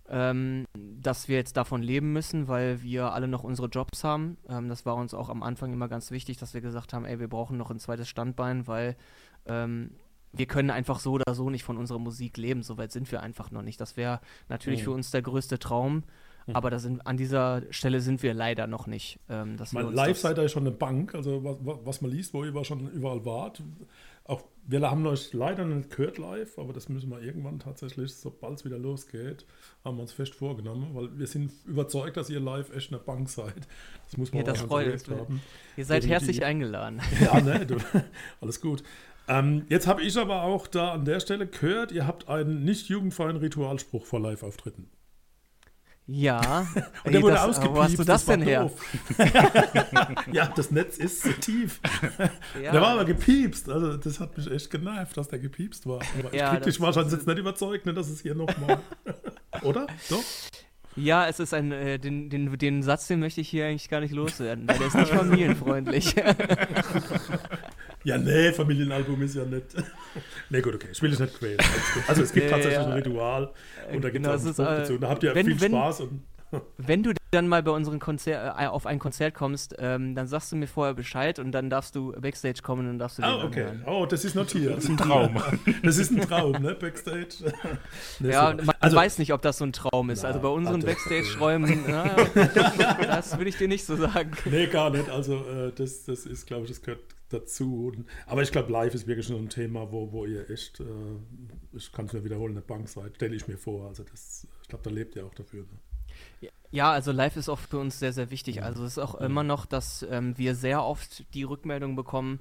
ähm, 0.08 0.66
dass 0.74 1.28
wir 1.28 1.36
jetzt 1.36 1.56
davon 1.56 1.82
leben 1.82 2.12
müssen, 2.12 2.48
weil 2.48 2.82
wir 2.82 3.12
alle 3.12 3.28
noch 3.28 3.42
unsere 3.42 3.68
Jobs 3.68 4.04
haben. 4.04 4.36
Ähm, 4.48 4.68
das 4.68 4.84
war 4.84 4.96
uns 4.96 5.14
auch 5.14 5.28
am 5.28 5.42
Anfang 5.42 5.72
immer 5.72 5.88
ganz 5.88 6.10
wichtig, 6.10 6.36
dass 6.36 6.54
wir 6.54 6.60
gesagt 6.60 6.92
haben, 6.92 7.04
ey, 7.04 7.18
wir 7.18 7.28
brauchen 7.28 7.56
noch 7.56 7.70
ein 7.70 7.78
zweites 7.78 8.08
Standbein, 8.08 8.66
weil 8.66 8.96
ähm, 9.46 9.90
wir 10.32 10.46
können 10.46 10.70
einfach 10.70 10.98
so 10.98 11.12
oder 11.12 11.34
so 11.34 11.48
nicht 11.48 11.64
von 11.64 11.78
unserer 11.78 11.98
Musik 11.98 12.36
leben. 12.36 12.62
Soweit 12.62 12.92
sind 12.92 13.10
wir 13.12 13.22
einfach 13.22 13.50
noch 13.50 13.62
nicht. 13.62 13.80
Das 13.80 13.96
wäre 13.96 14.20
natürlich 14.48 14.80
mhm. 14.80 14.84
für 14.84 14.90
uns 14.90 15.10
der 15.10 15.22
größte 15.22 15.58
Traum. 15.58 16.02
Mhm. 16.46 16.56
Aber 16.56 16.78
sind, 16.78 17.06
an 17.06 17.16
dieser 17.16 17.62
Stelle 17.70 18.00
sind 18.00 18.22
wir 18.22 18.34
leider 18.34 18.66
noch 18.66 18.86
nicht. 18.86 19.18
Ähm, 19.28 19.56
dass 19.56 19.72
Mein 19.72 19.92
live 19.92 20.18
seid 20.18 20.36
ihr 20.38 20.48
schon 20.48 20.64
eine 20.64 20.72
Bank, 20.72 21.14
also 21.14 21.42
was, 21.42 21.56
was 21.84 22.00
man 22.02 22.10
liest, 22.10 22.34
wo 22.34 22.44
ihr 22.44 22.64
schon 22.64 22.90
überall 22.90 23.24
wart. 23.24 23.62
Auch 24.24 24.42
wir 24.66 24.80
haben 24.90 25.06
euch 25.06 25.32
leider 25.32 25.64
nicht 25.64 25.90
gehört 25.90 26.16
live, 26.18 26.58
aber 26.58 26.72
das 26.72 26.88
müssen 26.88 27.10
wir 27.10 27.20
irgendwann 27.20 27.58
tatsächlich, 27.58 28.14
sobald 28.14 28.58
es 28.58 28.64
wieder 28.64 28.78
losgeht, 28.78 29.44
haben 29.84 29.98
wir 29.98 30.02
uns 30.02 30.12
fest 30.12 30.34
vorgenommen, 30.34 30.90
weil 30.94 31.18
wir 31.18 31.26
sind 31.26 31.52
überzeugt, 31.66 32.16
dass 32.16 32.30
ihr 32.30 32.40
live 32.40 32.74
echt 32.74 32.90
eine 32.90 32.98
Bank 32.98 33.28
seid. 33.28 33.68
Das 34.04 34.16
muss 34.16 34.32
man 34.32 34.44
ja, 34.44 34.52
das 34.52 34.62
freut 34.62 34.92
uns. 34.92 35.42
Ihr 35.76 35.84
seid 35.84 36.06
herzlich 36.06 36.44
eingeladen. 36.44 37.00
Ja, 37.20 37.40
ne, 37.40 37.66
du, 37.66 37.76
alles 38.40 38.60
gut. 38.60 38.82
Ähm, 39.28 39.66
jetzt 39.68 39.86
habe 39.86 40.02
ich 40.02 40.16
aber 40.18 40.42
auch 40.42 40.66
da 40.66 40.92
an 40.92 41.04
der 41.04 41.20
Stelle 41.20 41.46
gehört, 41.46 41.92
ihr 41.92 42.06
habt 42.06 42.28
einen 42.28 42.64
nicht 42.64 42.88
jugendfreien 42.88 43.36
Ritualspruch 43.36 44.06
vor 44.06 44.20
Live-Auftritten. 44.20 44.88
Ja. 46.06 46.66
Und 47.04 47.12
der 47.12 47.22
wurde 47.22 47.34
das, 47.34 47.44
ausgepiept. 47.44 47.74
Wo 47.74 47.82
hast 47.82 47.98
du 47.98 48.04
das, 48.04 48.06
das 48.06 48.26
denn 48.26 48.42
her? 48.42 48.70
ja, 50.32 50.52
das 50.54 50.70
Netz 50.70 50.98
ist 50.98 51.22
so 51.22 51.32
tief. 51.32 51.80
Ja. 52.62 52.72
Der 52.72 52.80
war 52.80 52.88
aber 52.90 53.04
gepiepst. 53.04 53.70
Also 53.70 53.96
das 53.96 54.20
hat 54.20 54.36
mich 54.36 54.50
echt 54.50 54.70
genervt, 54.70 55.16
dass 55.16 55.28
der 55.28 55.38
gepiepst 55.38 55.86
war. 55.86 56.00
Aber 56.18 56.34
ja, 56.34 56.46
ich 56.46 56.50
krieg 56.56 56.64
dich 56.64 56.80
wahrscheinlich 56.80 57.12
jetzt 57.12 57.26
nicht 57.26 57.38
überzeugt, 57.38 57.86
ne, 57.86 57.94
dass 57.94 58.08
es 58.08 58.20
hier 58.20 58.34
nochmal. 58.34 58.80
Oder? 59.62 59.86
Doch? 60.10 60.22
Ja, 60.96 61.26
es 61.26 61.40
ist 61.40 61.52
ein, 61.54 61.72
äh, 61.72 61.98
den, 61.98 62.30
den, 62.30 62.56
den 62.56 62.82
Satz, 62.82 63.08
den 63.08 63.18
möchte 63.18 63.40
ich 63.40 63.48
hier 63.48 63.66
eigentlich 63.66 63.88
gar 63.88 64.00
nicht 64.00 64.14
loswerden, 64.14 64.68
weil 64.68 64.78
der 64.78 64.86
ist 64.86 64.94
nicht 64.94 65.10
familienfreundlich. 65.10 66.14
Ja, 68.04 68.18
nee, 68.18 68.52
Familienalbum 68.52 69.20
ist 69.22 69.34
ja 69.34 69.44
nicht. 69.44 69.64
nee, 70.50 70.60
gut, 70.60 70.74
okay, 70.74 70.88
ich 70.92 71.00
will 71.00 71.12
es 71.12 71.18
nicht 71.18 71.38
quälen. 71.38 71.58
Also 72.06 72.22
es 72.22 72.32
gibt 72.32 72.46
nee, 72.46 72.52
tatsächlich 72.52 72.80
ja. 72.80 72.86
ein 72.86 72.92
Ritual 72.92 73.50
und 73.92 74.04
da 74.04 74.10
gibt 74.10 74.24
genau, 74.24 74.34
es 74.34 74.60
auch 74.60 74.66
einen 74.66 74.78
dazu. 74.80 74.98
Da 74.98 75.08
habt 75.08 75.22
ihr 75.22 75.34
wenn, 75.34 75.46
viel 75.46 75.60
wenn, 75.60 75.72
Spaß. 75.72 76.00
Und 76.00 76.22
wenn 76.76 77.02
du 77.02 77.12
dann 77.30 77.48
mal 77.48 77.62
bei 77.62 77.70
unseren 77.70 77.98
Konzer 78.00 78.60
äh, 78.60 78.66
auf 78.66 78.84
ein 78.84 78.98
Konzert 78.98 79.34
kommst, 79.34 79.74
ähm, 79.78 80.14
dann 80.14 80.26
sagst 80.26 80.52
du 80.52 80.56
mir 80.56 80.66
vorher 80.66 80.92
Bescheid 80.92 81.38
und 81.38 81.52
dann 81.52 81.70
darfst 81.70 81.96
du 81.96 82.12
Backstage 82.12 82.60
kommen 82.62 82.90
und 82.90 82.98
darfst 82.98 83.18
du 83.18 83.22
Ah, 83.22 83.42
okay. 83.42 83.62
Anhören. 83.64 83.84
Oh, 83.86 84.04
das 84.04 84.24
ist 84.26 84.34
notiert. 84.34 84.76
Das 84.76 84.84
ist 84.84 84.90
ein 84.90 84.96
Traum. 84.98 85.42
das 85.82 85.96
ist 85.96 86.10
ein 86.10 86.20
Traum, 86.20 86.52
ne? 86.60 86.74
Backstage. 86.74 87.52
nee, 88.20 88.30
ja, 88.30 88.50
so. 88.50 88.64
man 88.64 88.76
also, 88.80 88.96
weiß 88.96 89.18
nicht, 89.18 89.32
ob 89.32 89.40
das 89.40 89.58
so 89.58 89.64
ein 89.64 89.72
Traum 89.72 90.10
ist. 90.10 90.22
Na, 90.22 90.28
also 90.28 90.40
bei 90.40 90.48
unseren 90.48 90.82
Backstage-Räumen, 90.82 91.86
das 93.00 93.38
würde 93.38 93.48
ich 93.48 93.56
dir 93.56 93.68
nicht 93.68 93.86
so 93.86 93.96
sagen. 93.96 94.30
Nee, 94.44 94.66
gar 94.66 94.90
nicht. 94.90 95.08
Also 95.08 95.36
äh, 95.36 95.72
das, 95.74 96.04
das 96.04 96.26
ist, 96.26 96.46
glaube 96.46 96.64
ich, 96.64 96.70
das 96.70 96.82
gehört 96.82 97.00
dazu. 97.28 97.92
Aber 98.26 98.42
ich 98.42 98.52
glaube, 98.52 98.72
live 98.72 98.94
ist 98.94 99.06
wirklich 99.06 99.26
schon 99.26 99.36
ein 99.36 99.48
Thema, 99.48 99.90
wo, 99.90 100.12
wo 100.12 100.24
ihr 100.24 100.48
echt, 100.50 100.80
äh, 100.80 100.84
ich 101.72 101.92
kann 101.92 102.06
es 102.06 102.12
mir 102.12 102.24
wiederholen, 102.24 102.52
eine 102.52 102.62
Bank 102.62 102.88
seid, 102.88 103.16
stelle 103.16 103.34
ich 103.34 103.48
mir 103.48 103.58
vor. 103.58 103.88
Also 103.88 104.04
das, 104.04 104.46
ich 104.62 104.68
glaube, 104.68 104.84
da 104.84 104.90
lebt 104.90 105.16
ihr 105.16 105.26
auch 105.26 105.34
dafür. 105.34 105.62
Ne? 105.62 106.48
Ja, 106.70 106.90
also 106.90 107.12
live 107.12 107.36
ist 107.36 107.48
auch 107.48 107.58
für 107.58 107.78
uns 107.78 107.98
sehr, 107.98 108.12
sehr 108.12 108.30
wichtig. 108.30 108.62
Also 108.62 108.84
es 108.84 108.92
ist 108.92 108.98
auch 108.98 109.20
ja. 109.20 109.26
immer 109.26 109.44
noch, 109.44 109.66
dass 109.66 110.04
ähm, 110.10 110.36
wir 110.36 110.54
sehr 110.54 110.82
oft 110.82 111.24
die 111.34 111.44
Rückmeldung 111.44 111.94
bekommen, 111.94 112.40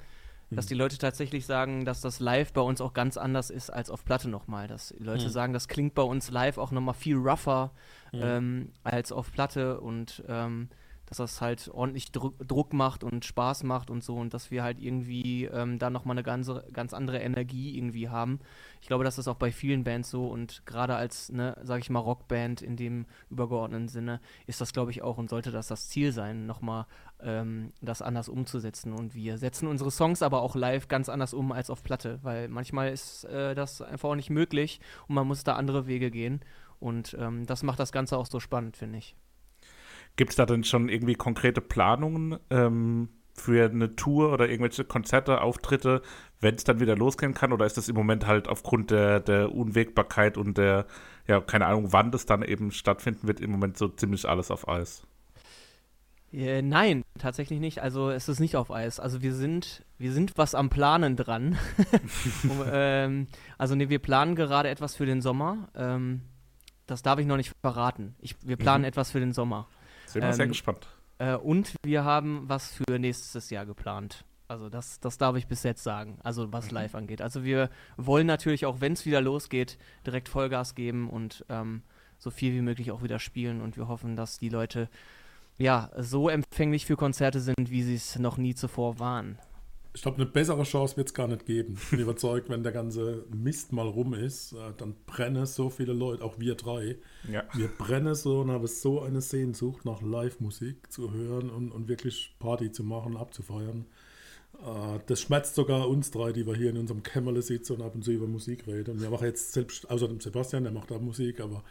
dass 0.49 0.65
mhm. 0.65 0.69
die 0.69 0.75
Leute 0.75 0.97
tatsächlich 0.97 1.45
sagen, 1.45 1.85
dass 1.85 2.01
das 2.01 2.19
live 2.19 2.51
bei 2.51 2.61
uns 2.61 2.81
auch 2.81 2.93
ganz 2.93 3.17
anders 3.17 3.49
ist 3.49 3.69
als 3.69 3.89
auf 3.89 4.05
Platte 4.05 4.29
nochmal. 4.29 4.67
Dass 4.67 4.89
die 4.97 5.03
Leute 5.03 5.25
mhm. 5.25 5.29
sagen, 5.29 5.53
das 5.53 5.67
klingt 5.67 5.93
bei 5.93 6.01
uns 6.01 6.31
live 6.31 6.57
auch 6.57 6.71
nochmal 6.71 6.95
viel 6.95 7.15
rougher 7.15 7.71
mhm. 8.11 8.21
ähm, 8.23 8.71
als 8.83 9.11
auf 9.11 9.31
Platte 9.31 9.79
und 9.79 10.23
ähm, 10.27 10.69
dass 11.19 11.33
das 11.33 11.41
halt 11.41 11.69
ordentlich 11.71 12.11
Druck, 12.11 12.35
Druck 12.47 12.73
macht 12.73 13.03
und 13.03 13.23
Spaß 13.23 13.63
macht 13.63 13.89
und 13.89 14.03
so 14.03 14.15
und 14.15 14.33
dass 14.33 14.49
wir 14.49 14.63
halt 14.63 14.79
irgendwie 14.79 15.45
ähm, 15.45 15.77
da 15.77 15.89
nochmal 15.89 16.15
eine 16.15 16.23
ganze, 16.23 16.65
ganz 16.73 16.93
andere 16.93 17.19
Energie 17.19 17.77
irgendwie 17.77 18.09
haben. 18.09 18.39
Ich 18.81 18.87
glaube, 18.87 19.03
das 19.03 19.17
ist 19.17 19.27
auch 19.27 19.35
bei 19.35 19.51
vielen 19.51 19.83
Bands 19.83 20.09
so 20.09 20.27
und 20.27 20.65
gerade 20.65 20.95
als, 20.95 21.31
ne, 21.31 21.55
sag 21.63 21.81
ich 21.81 21.89
mal, 21.89 21.99
Rockband 21.99 22.61
in 22.61 22.75
dem 22.75 23.05
übergeordneten 23.29 23.87
Sinne 23.87 24.21
ist 24.47 24.59
das, 24.59 24.73
glaube 24.73 24.91
ich, 24.91 25.03
auch 25.03 25.17
und 25.17 25.29
sollte 25.29 25.51
das 25.51 25.67
das 25.67 25.87
Ziel 25.87 26.11
sein, 26.11 26.45
nochmal 26.47 26.87
ähm, 27.21 27.73
das 27.81 28.01
anders 28.01 28.27
umzusetzen 28.27 28.93
und 28.93 29.13
wir 29.13 29.37
setzen 29.37 29.67
unsere 29.67 29.91
Songs 29.91 30.23
aber 30.23 30.41
auch 30.41 30.55
live 30.55 30.87
ganz 30.87 31.09
anders 31.09 31.33
um 31.33 31.51
als 31.51 31.69
auf 31.69 31.83
Platte, 31.83 32.19
weil 32.23 32.47
manchmal 32.47 32.91
ist 32.91 33.25
äh, 33.25 33.53
das 33.53 33.81
einfach 33.81 34.09
auch 34.09 34.15
nicht 34.15 34.31
möglich 34.31 34.79
und 35.07 35.15
man 35.15 35.27
muss 35.27 35.43
da 35.43 35.55
andere 35.55 35.85
Wege 35.85 36.09
gehen 36.09 36.41
und 36.79 37.15
ähm, 37.19 37.45
das 37.45 37.61
macht 37.61 37.79
das 37.79 37.91
Ganze 37.91 38.17
auch 38.17 38.25
so 38.25 38.39
spannend, 38.39 38.77
finde 38.77 38.97
ich. 38.97 39.15
Gibt 40.15 40.31
es 40.31 40.35
da 40.35 40.45
denn 40.45 40.63
schon 40.63 40.89
irgendwie 40.89 41.15
konkrete 41.15 41.61
Planungen 41.61 42.37
ähm, 42.49 43.09
für 43.33 43.65
eine 43.65 43.95
Tour 43.95 44.31
oder 44.31 44.47
irgendwelche 44.47 44.83
Konzerte, 44.83 45.41
Auftritte, 45.41 46.01
wenn 46.39 46.55
es 46.55 46.63
dann 46.63 46.79
wieder 46.79 46.95
losgehen 46.95 47.33
kann? 47.33 47.51
Oder 47.51 47.65
ist 47.65 47.77
das 47.77 47.89
im 47.89 47.95
Moment 47.95 48.27
halt 48.27 48.47
aufgrund 48.47 48.91
der, 48.91 49.19
der 49.19 49.51
Unwägbarkeit 49.53 50.37
und 50.37 50.57
der, 50.57 50.85
ja, 51.27 51.41
keine 51.41 51.65
Ahnung, 51.65 51.91
wann 51.91 52.11
das 52.11 52.25
dann 52.25 52.43
eben 52.43 52.71
stattfinden 52.71 53.27
wird, 53.27 53.39
im 53.39 53.51
Moment 53.51 53.77
so 53.77 53.87
ziemlich 53.87 54.29
alles 54.29 54.51
auf 54.51 54.67
Eis? 54.67 55.07
Äh, 56.33 56.63
nein, 56.63 57.03
tatsächlich 57.19 57.59
nicht. 57.59 57.81
Also 57.81 58.09
es 58.09 58.27
ist 58.27 58.39
nicht 58.39 58.55
auf 58.55 58.71
Eis. 58.71 58.99
Also 58.99 59.21
wir 59.21 59.33
sind, 59.33 59.83
wir 59.99 60.11
sind 60.11 60.33
was 60.35 60.55
am 60.55 60.69
Planen 60.69 61.15
dran. 61.15 61.57
um, 62.43 62.63
ähm, 62.71 63.27
also 63.57 63.75
ne, 63.75 63.89
wir 63.89 63.99
planen 63.99 64.35
gerade 64.35 64.69
etwas 64.69 64.95
für 64.95 65.05
den 65.05 65.21
Sommer. 65.21 65.69
Ähm, 65.75 66.21
das 66.87 67.03
darf 67.03 67.19
ich 67.19 67.27
noch 67.27 67.37
nicht 67.37 67.51
verraten. 67.61 68.15
Ich, 68.19 68.35
wir 68.43 68.57
planen 68.57 68.81
mhm. 68.81 68.87
etwas 68.87 69.11
für 69.11 69.19
den 69.19 69.31
Sommer. 69.31 69.67
Sind 70.13 70.21
wir 70.21 70.29
ähm, 70.29 70.33
sehr 70.33 70.47
gespannt. 70.47 70.87
Äh, 71.17 71.35
und 71.35 71.75
wir 71.83 72.03
haben 72.03 72.43
was 72.47 72.71
für 72.73 72.99
nächstes 72.99 73.49
Jahr 73.49 73.65
geplant. 73.65 74.25
Also 74.47 74.69
das, 74.69 74.99
das 74.99 75.17
darf 75.17 75.35
ich 75.35 75.47
bis 75.47 75.63
jetzt 75.63 75.83
sagen, 75.83 76.19
also 76.23 76.51
was 76.53 76.67
mhm. 76.67 76.75
live 76.75 76.95
angeht. 76.95 77.21
Also 77.21 77.43
wir 77.43 77.69
wollen 77.97 78.27
natürlich 78.27 78.65
auch, 78.65 78.81
wenn 78.81 78.93
es 78.93 79.05
wieder 79.05 79.21
losgeht, 79.21 79.77
direkt 80.05 80.29
Vollgas 80.29 80.75
geben 80.75 81.09
und 81.09 81.45
ähm, 81.49 81.81
so 82.17 82.29
viel 82.29 82.53
wie 82.53 82.61
möglich 82.61 82.91
auch 82.91 83.03
wieder 83.03 83.19
spielen. 83.19 83.61
Und 83.61 83.77
wir 83.77 83.87
hoffen, 83.87 84.15
dass 84.15 84.37
die 84.37 84.49
Leute 84.49 84.89
ja 85.57 85.89
so 85.97 86.29
empfänglich 86.29 86.85
für 86.85 86.95
Konzerte 86.95 87.39
sind, 87.39 87.69
wie 87.69 87.83
sie 87.83 87.95
es 87.95 88.19
noch 88.19 88.37
nie 88.37 88.55
zuvor 88.55 88.99
waren 88.99 89.39
ich 89.95 90.01
glaube, 90.01 90.17
eine 90.17 90.25
bessere 90.25 90.63
Chance 90.63 90.97
wird 90.97 91.09
es 91.09 91.13
gar 91.13 91.27
nicht 91.27 91.45
geben. 91.45 91.77
Ich 91.81 91.89
bin 91.91 91.99
überzeugt, 91.99 92.49
wenn 92.49 92.63
der 92.63 92.71
ganze 92.71 93.25
Mist 93.33 93.71
mal 93.73 93.87
rum 93.87 94.13
ist, 94.13 94.53
äh, 94.53 94.73
dann 94.77 94.95
brennen 95.05 95.45
so 95.45 95.69
viele 95.69 95.93
Leute, 95.93 96.23
auch 96.23 96.39
wir 96.39 96.55
drei. 96.55 96.97
Ja. 97.31 97.43
Wir 97.53 97.67
brennen 97.67 98.15
so 98.15 98.41
und 98.41 98.51
haben 98.51 98.65
so 98.67 99.01
eine 99.01 99.21
Sehnsucht 99.21 99.85
nach 99.85 100.01
Live-Musik 100.01 100.91
zu 100.91 101.13
hören 101.13 101.49
und, 101.49 101.71
und 101.71 101.87
wirklich 101.87 102.35
Party 102.39 102.71
zu 102.71 102.83
machen, 102.83 103.15
abzufeiern. 103.15 103.85
Äh, 104.61 104.99
das 105.05 105.21
schmerzt 105.21 105.53
sogar 105.53 105.87
uns 105.87 106.09
drei, 106.09 106.31
die 106.31 106.47
wir 106.47 106.55
hier 106.55 106.71
in 106.71 106.77
unserem 106.77 107.03
Kämmerle 107.03 107.43
sitzen 107.43 107.73
und 107.73 107.81
ab 107.83 107.93
und 107.93 108.03
zu 108.03 108.11
über 108.11 108.27
Musik 108.27 108.65
reden. 108.65 108.91
Und 108.95 109.01
wir 109.01 109.11
machen 109.11 109.27
jetzt 109.27 109.53
selbst, 109.53 109.89
außer 109.91 110.07
dem 110.07 110.19
Sebastian, 110.19 110.63
der 110.63 110.73
macht 110.73 110.89
da 110.89 110.97
Musik, 110.97 111.39
aber 111.39 111.63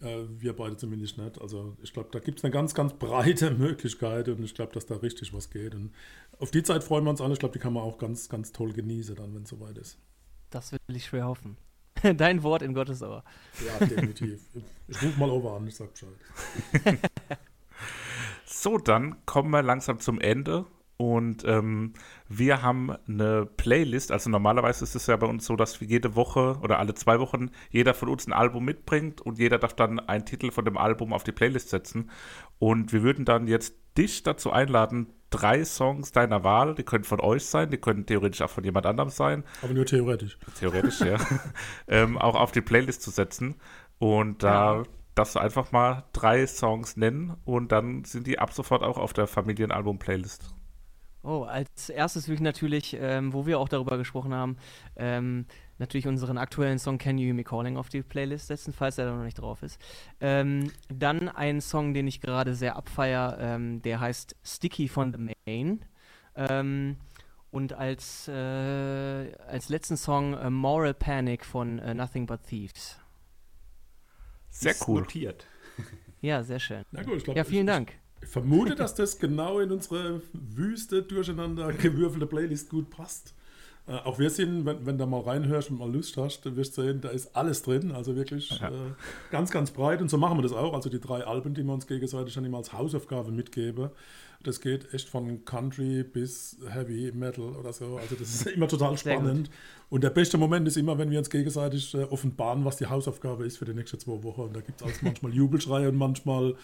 äh, 0.00 0.24
wir 0.38 0.54
beide 0.54 0.76
zumindest 0.76 1.18
nicht. 1.18 1.40
Also 1.40 1.76
ich 1.82 1.92
glaube, 1.92 2.08
da 2.12 2.18
gibt 2.18 2.38
es 2.38 2.44
eine 2.44 2.52
ganz, 2.52 2.74
ganz 2.74 2.92
breite 2.94 3.50
Möglichkeit 3.58 4.28
und 4.28 4.42
ich 4.42 4.54
glaube, 4.54 4.72
dass 4.72 4.86
da 4.86 4.96
richtig 4.96 5.32
was 5.32 5.50
geht. 5.50 5.74
Und 5.74 5.92
auf 6.38 6.50
die 6.50 6.62
Zeit 6.62 6.84
freuen 6.84 7.04
wir 7.04 7.10
uns 7.10 7.20
alle. 7.20 7.32
Ich 7.32 7.38
glaube, 7.38 7.52
die 7.52 7.58
kann 7.58 7.72
man 7.72 7.82
auch 7.82 7.98
ganz, 7.98 8.28
ganz 8.28 8.52
toll 8.52 8.72
genießen, 8.72 9.16
dann, 9.16 9.34
wenn 9.34 9.42
es 9.42 9.50
soweit 9.50 9.78
ist. 9.78 9.98
Das 10.50 10.72
will 10.72 10.80
ich 10.88 11.06
schwer 11.06 11.26
hoffen. 11.26 11.56
Dein 12.16 12.42
Wort 12.42 12.62
in 12.62 12.74
Gottes 12.74 13.02
Ohr. 13.02 13.24
Ja, 13.64 13.86
definitiv. 13.86 14.40
Ich 14.88 15.02
rufe 15.02 15.18
mal 15.18 15.30
over 15.30 15.56
an, 15.56 15.66
ich 15.66 15.76
sag 15.76 15.90
Bescheid. 15.92 16.98
so, 18.46 18.78
dann 18.78 19.24
kommen 19.26 19.50
wir 19.50 19.62
langsam 19.62 20.00
zum 20.00 20.20
Ende. 20.20 20.66
Und 21.00 21.46
ähm, 21.46 21.94
wir 22.28 22.60
haben 22.60 22.94
eine 23.08 23.46
Playlist. 23.46 24.12
Also 24.12 24.28
normalerweise 24.28 24.84
ist 24.84 24.94
es 24.94 25.06
ja 25.06 25.16
bei 25.16 25.26
uns 25.26 25.46
so, 25.46 25.56
dass 25.56 25.80
wir 25.80 25.88
jede 25.88 26.14
Woche 26.14 26.58
oder 26.62 26.78
alle 26.78 26.92
zwei 26.92 27.18
Wochen 27.20 27.52
jeder 27.70 27.94
von 27.94 28.10
uns 28.10 28.26
ein 28.26 28.34
Album 28.34 28.66
mitbringt 28.66 29.22
und 29.22 29.38
jeder 29.38 29.56
darf 29.56 29.72
dann 29.72 29.98
einen 29.98 30.26
Titel 30.26 30.50
von 30.50 30.66
dem 30.66 30.76
Album 30.76 31.14
auf 31.14 31.24
die 31.24 31.32
Playlist 31.32 31.70
setzen. 31.70 32.10
Und 32.58 32.92
wir 32.92 33.02
würden 33.02 33.24
dann 33.24 33.46
jetzt 33.46 33.76
dich 33.96 34.24
dazu 34.24 34.52
einladen, 34.52 35.06
drei 35.30 35.64
Songs 35.64 36.12
deiner 36.12 36.44
Wahl, 36.44 36.74
die 36.74 36.82
können 36.82 37.04
von 37.04 37.20
euch 37.20 37.46
sein, 37.46 37.70
die 37.70 37.78
können 37.78 38.04
theoretisch 38.04 38.42
auch 38.42 38.50
von 38.50 38.64
jemand 38.64 38.84
anderem 38.84 39.08
sein. 39.08 39.44
Aber 39.62 39.72
nur 39.72 39.86
theoretisch. 39.86 40.36
Theoretisch, 40.58 41.00
ja. 41.00 41.16
ähm, 41.88 42.18
auch 42.18 42.34
auf 42.34 42.52
die 42.52 42.60
Playlist 42.60 43.00
zu 43.00 43.10
setzen. 43.10 43.54
Und 43.98 44.42
da 44.42 44.76
ja. 44.76 44.82
darfst 45.14 45.34
du 45.34 45.38
einfach 45.38 45.72
mal 45.72 46.04
drei 46.12 46.46
Songs 46.46 46.98
nennen 46.98 47.38
und 47.46 47.72
dann 47.72 48.04
sind 48.04 48.26
die 48.26 48.38
ab 48.38 48.52
sofort 48.52 48.82
auch 48.82 48.98
auf 48.98 49.14
der 49.14 49.26
Familienalbum-Playlist. 49.26 50.59
Oh, 51.22 51.42
als 51.42 51.90
erstes 51.90 52.28
will 52.28 52.36
ich 52.36 52.40
natürlich, 52.40 52.96
ähm, 52.98 53.34
wo 53.34 53.44
wir 53.44 53.58
auch 53.58 53.68
darüber 53.68 53.98
gesprochen 53.98 54.32
haben, 54.32 54.56
ähm, 54.96 55.44
natürlich 55.78 56.06
unseren 56.06 56.38
aktuellen 56.38 56.78
Song 56.78 56.96
Can 56.96 57.18
You 57.18 57.26
Hear 57.26 57.34
Me 57.34 57.44
Calling 57.44 57.76
auf 57.76 57.90
die 57.90 58.02
Playlist 58.02 58.46
setzen, 58.46 58.72
falls 58.72 58.96
er 58.96 59.06
da 59.06 59.14
noch 59.14 59.24
nicht 59.24 59.38
drauf 59.38 59.62
ist. 59.62 59.78
Ähm, 60.20 60.70
dann 60.88 61.28
ein 61.28 61.60
Song, 61.60 61.92
den 61.92 62.06
ich 62.06 62.22
gerade 62.22 62.54
sehr 62.54 62.76
abfeier, 62.76 63.36
ähm, 63.38 63.82
der 63.82 64.00
heißt 64.00 64.34
Sticky 64.42 64.88
von 64.88 65.12
The 65.12 65.34
Main. 65.46 65.84
Ähm, 66.36 66.96
und 67.50 67.72
als, 67.74 68.28
äh, 68.28 69.34
als 69.46 69.68
letzten 69.68 69.96
Song 69.96 70.34
äh, 70.34 70.48
Moral 70.48 70.94
Panic 70.94 71.44
von 71.44 71.80
äh, 71.80 71.92
Nothing 71.94 72.26
But 72.26 72.44
Thieves. 72.44 72.98
Sehr 74.48 74.74
cool. 74.86 75.00
Notiert. 75.00 75.46
Ja, 76.22 76.42
sehr 76.42 76.60
schön. 76.60 76.84
Gut, 77.04 77.24
glaub, 77.24 77.36
ja, 77.36 77.44
vielen 77.44 77.66
ich, 77.66 77.72
Dank. 77.72 77.90
Ich 77.90 78.09
vermute, 78.26 78.74
dass 78.74 78.94
das 78.94 79.18
genau 79.18 79.60
in 79.60 79.70
unsere 79.72 80.22
wüste, 80.32 81.02
durcheinander 81.02 81.72
gewürfelte 81.72 82.26
Playlist 82.26 82.70
gut 82.70 82.90
passt. 82.90 83.34
Äh, 83.86 83.92
auch 83.92 84.18
wir 84.18 84.30
sind, 84.30 84.66
wenn, 84.66 84.84
wenn 84.86 84.98
du 84.98 85.06
mal 85.06 85.20
reinhörst 85.20 85.70
und 85.70 85.78
mal 85.78 85.90
Lust 85.90 86.16
hast, 86.16 86.44
dann 86.46 86.56
wirst 86.56 86.76
du 86.76 86.82
sehen, 86.82 87.00
da 87.00 87.08
ist 87.08 87.34
alles 87.34 87.62
drin. 87.62 87.92
Also 87.92 88.14
wirklich 88.14 88.50
Ja. 88.60 88.68
äh, 88.68 88.72
ganz, 89.30 89.50
ganz 89.50 89.70
breit. 89.70 90.00
Und 90.02 90.10
so 90.10 90.18
machen 90.18 90.38
wir 90.38 90.42
das 90.42 90.52
auch. 90.52 90.74
Also 90.74 90.90
die 90.90 91.00
drei 91.00 91.24
Alben, 91.24 91.54
die 91.54 91.62
wir 91.64 91.72
uns 91.72 91.86
gegenseitig 91.86 92.34
dann 92.34 92.44
immer 92.44 92.58
als 92.58 92.72
Hausaufgabe 92.72 93.32
mitgeben, 93.32 93.90
das 94.42 94.60
geht 94.60 94.94
echt 94.94 95.08
von 95.08 95.44
Country 95.44 96.02
bis 96.02 96.56
Heavy 96.66 97.12
Metal 97.12 97.44
oder 97.56 97.72
so. 97.74 97.98
Also 97.98 98.14
das 98.14 98.34
ist 98.34 98.46
immer 98.46 98.68
total 98.68 98.96
spannend. 98.96 99.50
Und 99.90 100.02
der 100.04 100.10
beste 100.10 100.38
Moment 100.38 100.66
ist 100.68 100.76
immer, 100.76 100.96
wenn 100.96 101.10
wir 101.10 101.18
uns 101.18 101.28
gegenseitig 101.30 101.94
äh, 101.94 102.04
offenbaren, 102.04 102.64
was 102.64 102.76
die 102.76 102.86
Hausaufgabe 102.86 103.44
ist 103.44 103.56
für 103.58 103.64
die 103.64 103.74
nächsten 103.74 103.98
zwei 103.98 104.22
Wochen. 104.22 104.42
Und 104.42 104.56
da 104.56 104.60
gibt 104.60 104.80
es 104.80 104.86
auch 104.86 105.02
manchmal 105.02 105.32
Jubelschreie 105.34 105.88
und 105.88 105.96
manchmal 105.96 106.54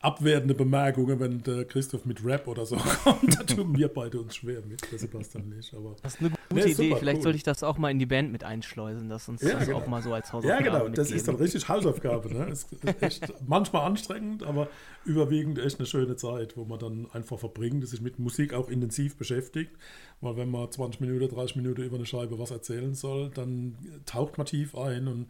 abwertende 0.00 0.54
Bemerkungen, 0.54 1.18
wenn 1.18 1.42
der 1.42 1.64
Christoph 1.64 2.04
mit 2.04 2.24
Rap 2.24 2.46
oder 2.46 2.64
so 2.64 2.76
kommt. 3.04 3.36
Da 3.36 3.42
tun 3.42 3.76
wir 3.76 3.88
beide 3.88 4.20
uns 4.20 4.36
schwer 4.36 4.60
mit, 4.68 4.80
der 4.92 4.98
Sebastian 4.98 5.48
nicht. 5.48 5.74
Aber 5.74 5.96
Das 6.02 6.14
ist 6.14 6.20
eine 6.20 6.30
gute 6.30 6.40
Nee, 6.54 6.60
Idee. 6.62 6.72
super, 6.72 6.96
Vielleicht 6.98 7.16
cool. 7.18 7.22
sollte 7.24 7.36
ich 7.36 7.42
das 7.42 7.62
auch 7.64 7.78
mal 7.78 7.90
in 7.90 7.98
die 7.98 8.06
Band 8.06 8.30
mit 8.30 8.44
einschleusen, 8.44 9.08
dass 9.08 9.28
uns 9.28 9.42
Ja, 9.42 9.54
das 9.54 9.66
genau. 9.66 9.78
auch 9.78 9.86
mal 9.88 10.00
so 10.00 10.14
als 10.14 10.28
ja, 10.28 10.32
Hausaufgabe 10.34 10.62
genau, 10.64 10.88
das 10.88 11.10
ist 11.10 11.26
dann 11.26 11.34
mitgeben. 11.34 11.42
richtig 11.42 11.68
Hausaufgabe. 11.68 12.32
Ne? 12.32 12.46
Ist 12.48 12.68
echt 13.00 13.32
manchmal 13.46 13.86
anstrengend, 13.86 14.44
aber 14.44 14.68
überwiegend 15.04 15.58
echt 15.58 15.78
eine 15.80 15.86
schöne 15.86 16.14
Zeit, 16.16 16.56
wo 16.56 16.64
man 16.64 16.78
dann 16.78 17.08
einfach 17.12 17.38
verbringt, 17.38 17.86
sich 17.88 18.00
mit 18.00 18.18
Musik 18.20 18.54
auch 18.54 18.68
intensiv 18.68 19.16
beschäftigt. 19.16 19.72
Weil 20.20 20.36
wenn 20.36 20.50
man 20.50 20.70
20 20.70 21.00
Minuten, 21.00 21.28
30 21.34 21.56
Minuten 21.56 21.82
über 21.82 21.96
eine 21.96 22.06
Scheibe 22.06 22.38
was 22.38 22.50
erzählen 22.52 22.94
soll, 22.94 23.30
dann 23.30 23.76
taucht 24.06 24.38
man 24.38 24.46
tief 24.46 24.76
ein 24.76 25.08
und 25.08 25.26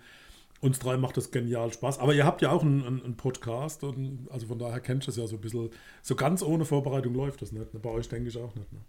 uns 0.61 0.79
drei 0.79 0.97
macht 0.97 1.16
das 1.16 1.31
genial 1.31 1.73
Spaß. 1.73 1.99
Aber 1.99 2.14
ihr 2.14 2.25
habt 2.25 2.42
ja 2.42 2.51
auch 2.51 2.62
einen, 2.62 2.85
einen, 2.85 3.16
Podcast 3.16 3.85
und 3.85 4.27
also 4.31 4.47
von 4.47 4.59
daher 4.59 4.81
kennt 4.81 5.05
ihr 5.07 5.11
es 5.11 5.16
ja 5.16 5.27
so 5.27 5.37
ein 5.37 5.40
bisschen. 5.40 5.71
So 6.03 6.16
ganz 6.16 6.42
ohne 6.42 6.64
Vorbereitung 6.64 7.14
läuft 7.14 7.42
das 7.42 7.53
nicht. 7.53 7.73
Ne? 7.73 7.81
Bei 7.81 7.90
euch 7.90 8.09
denke 8.09 8.29
ich 8.29 8.37
auch 8.38 8.55
nicht. 8.55 8.73
Ne? 8.73 8.81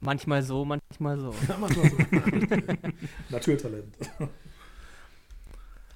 Manchmal 0.00 0.42
so, 0.42 0.64
manchmal 0.64 1.18
so. 1.18 1.34
Ja, 1.48 1.56
manchmal 1.58 1.90
so. 1.90 1.96
Naturtalent. 3.30 3.96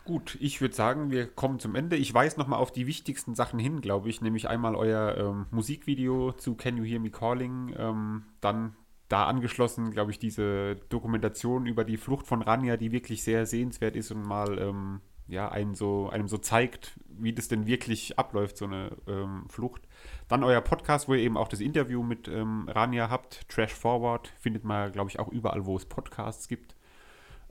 Gut, 0.04 0.36
ich 0.38 0.60
würde 0.60 0.74
sagen, 0.74 1.10
wir 1.10 1.26
kommen 1.26 1.58
zum 1.58 1.74
Ende. 1.74 1.96
Ich 1.96 2.12
weise 2.12 2.38
nochmal 2.38 2.58
auf 2.58 2.72
die 2.72 2.86
wichtigsten 2.86 3.34
Sachen 3.34 3.58
hin, 3.58 3.80
glaube 3.80 4.10
ich, 4.10 4.20
nämlich 4.20 4.48
einmal 4.48 4.74
euer 4.74 5.16
ähm, 5.16 5.46
Musikvideo 5.50 6.32
zu 6.32 6.56
Can 6.56 6.76
You 6.76 6.84
Hear 6.84 7.00
Me 7.00 7.10
Calling, 7.10 7.74
ähm, 7.78 8.24
dann 8.42 8.76
da 9.14 9.26
angeschlossen, 9.26 9.92
glaube 9.92 10.10
ich, 10.10 10.18
diese 10.18 10.74
Dokumentation 10.88 11.66
über 11.66 11.84
die 11.84 11.98
Flucht 11.98 12.26
von 12.26 12.42
Rania, 12.42 12.76
die 12.76 12.90
wirklich 12.90 13.22
sehr 13.22 13.46
sehenswert 13.46 13.94
ist 13.94 14.10
und 14.10 14.26
mal 14.26 14.58
ähm, 14.58 15.02
ja, 15.28 15.48
einen 15.48 15.76
so, 15.76 16.10
einem 16.10 16.26
so 16.26 16.36
zeigt, 16.36 16.98
wie 17.06 17.32
das 17.32 17.46
denn 17.46 17.68
wirklich 17.68 18.18
abläuft, 18.18 18.56
so 18.56 18.64
eine 18.64 18.90
ähm, 19.06 19.44
Flucht. 19.48 19.82
Dann 20.26 20.42
euer 20.42 20.60
Podcast, 20.60 21.08
wo 21.08 21.14
ihr 21.14 21.20
eben 21.20 21.36
auch 21.36 21.46
das 21.46 21.60
Interview 21.60 22.02
mit 22.02 22.26
ähm, 22.26 22.68
Rania 22.68 23.08
habt, 23.08 23.48
Trash 23.48 23.72
Forward, 23.72 24.32
findet 24.40 24.64
man, 24.64 24.90
glaube 24.90 25.10
ich, 25.10 25.20
auch 25.20 25.28
überall, 25.28 25.64
wo 25.64 25.76
es 25.76 25.86
Podcasts 25.86 26.48
gibt. 26.48 26.74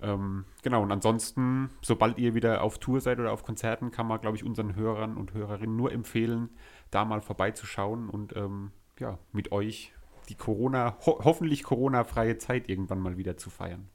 Ähm, 0.01 0.43
genau, 0.63 0.83
und 0.83 0.91
ansonsten, 0.91 1.69
sobald 1.81 2.17
ihr 2.17 2.33
wieder 2.33 2.61
auf 2.61 2.77
Tour 2.77 2.99
seid 2.99 3.21
oder 3.21 3.31
auf 3.31 3.45
Konzerten, 3.45 3.89
kann 3.89 4.05
man, 4.05 4.19
glaube 4.19 4.35
ich, 4.35 4.43
unseren 4.43 4.75
Hörern 4.75 5.15
und 5.15 5.33
Hörerinnen 5.33 5.77
nur 5.77 5.93
empfehlen, 5.93 6.49
da 6.91 7.05
mal 7.05 7.21
vorbeizuschauen 7.21 8.09
und 8.09 8.35
ähm, 8.35 8.71
ja, 8.99 9.17
mit 9.31 9.53
euch 9.53 9.93
die 10.29 10.35
Corona, 10.35 10.97
ho 11.05 11.19
hoffentlich 11.23 11.63
Corona-freie 11.63 12.37
Zeit 12.37 12.69
irgendwann 12.69 12.99
mal 12.99 13.17
wieder 13.17 13.37
zu 13.37 13.49
feiern. 13.49 13.89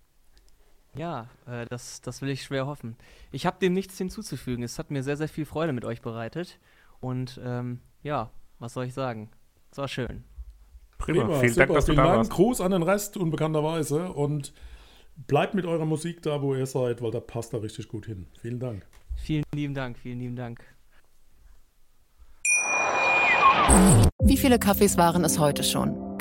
Ja, 0.95 1.29
äh, 1.47 1.67
das, 1.67 2.01
das 2.01 2.23
will 2.23 2.29
ich 2.31 2.43
schwer 2.43 2.67
hoffen. 2.67 2.97
Ich 3.31 3.47
habe 3.47 3.59
dem 3.61 3.73
nichts 3.73 3.99
hinzuzufügen. 3.99 4.65
Es 4.65 4.79
hat 4.79 4.91
mir 4.91 5.03
sehr, 5.03 5.17
sehr 5.17 5.29
viel 5.29 5.45
Freude 5.45 5.73
mit 5.73 5.85
euch 5.85 6.01
bereitet. 6.01 6.59
Und 7.01 7.41
ähm, 7.45 7.81
ja, 8.03 8.31
was 8.59 8.75
soll 8.75 8.87
ich 8.87 8.95
sagen? 8.95 9.31
Es 9.71 9.79
war 9.79 9.89
schön. 9.89 10.25
Prima. 10.99 11.39
Vielen 11.39 11.55
Dank, 11.55 11.69
super, 11.69 11.75
dass 11.75 11.85
du 11.85 11.93
vielen 11.93 12.05
da 12.05 12.05
Dank. 12.05 12.17
warst. 12.19 12.31
Gruß 12.33 12.61
an 12.61 12.73
den 12.73 12.83
Rest 12.83 13.17
unbekannterweise 13.17 14.13
und 14.13 14.53
bleibt 15.17 15.55
mit 15.55 15.67
eurer 15.67 15.85
Musik 15.85 16.23
da, 16.23 16.43
wo 16.43 16.55
ihr 16.55 16.67
seid, 16.67 17.03
weil 17.03 17.11
da 17.11 17.21
passt 17.21 17.53
da 17.53 17.59
richtig 17.59 17.89
gut 17.89 18.07
hin. 18.07 18.27
Vielen 18.41 18.59
Dank. 18.59 18.87
Vielen 19.17 19.45
lieben 19.55 19.75
Dank, 19.75 19.99
vielen 19.99 20.21
lieben 20.21 20.37
Dank. 20.37 20.65
Wie 24.21 24.37
viele 24.37 24.59
Kaffees 24.59 24.97
waren 24.97 25.25
es 25.25 25.39
heute 25.39 25.63
schon? 25.63 26.08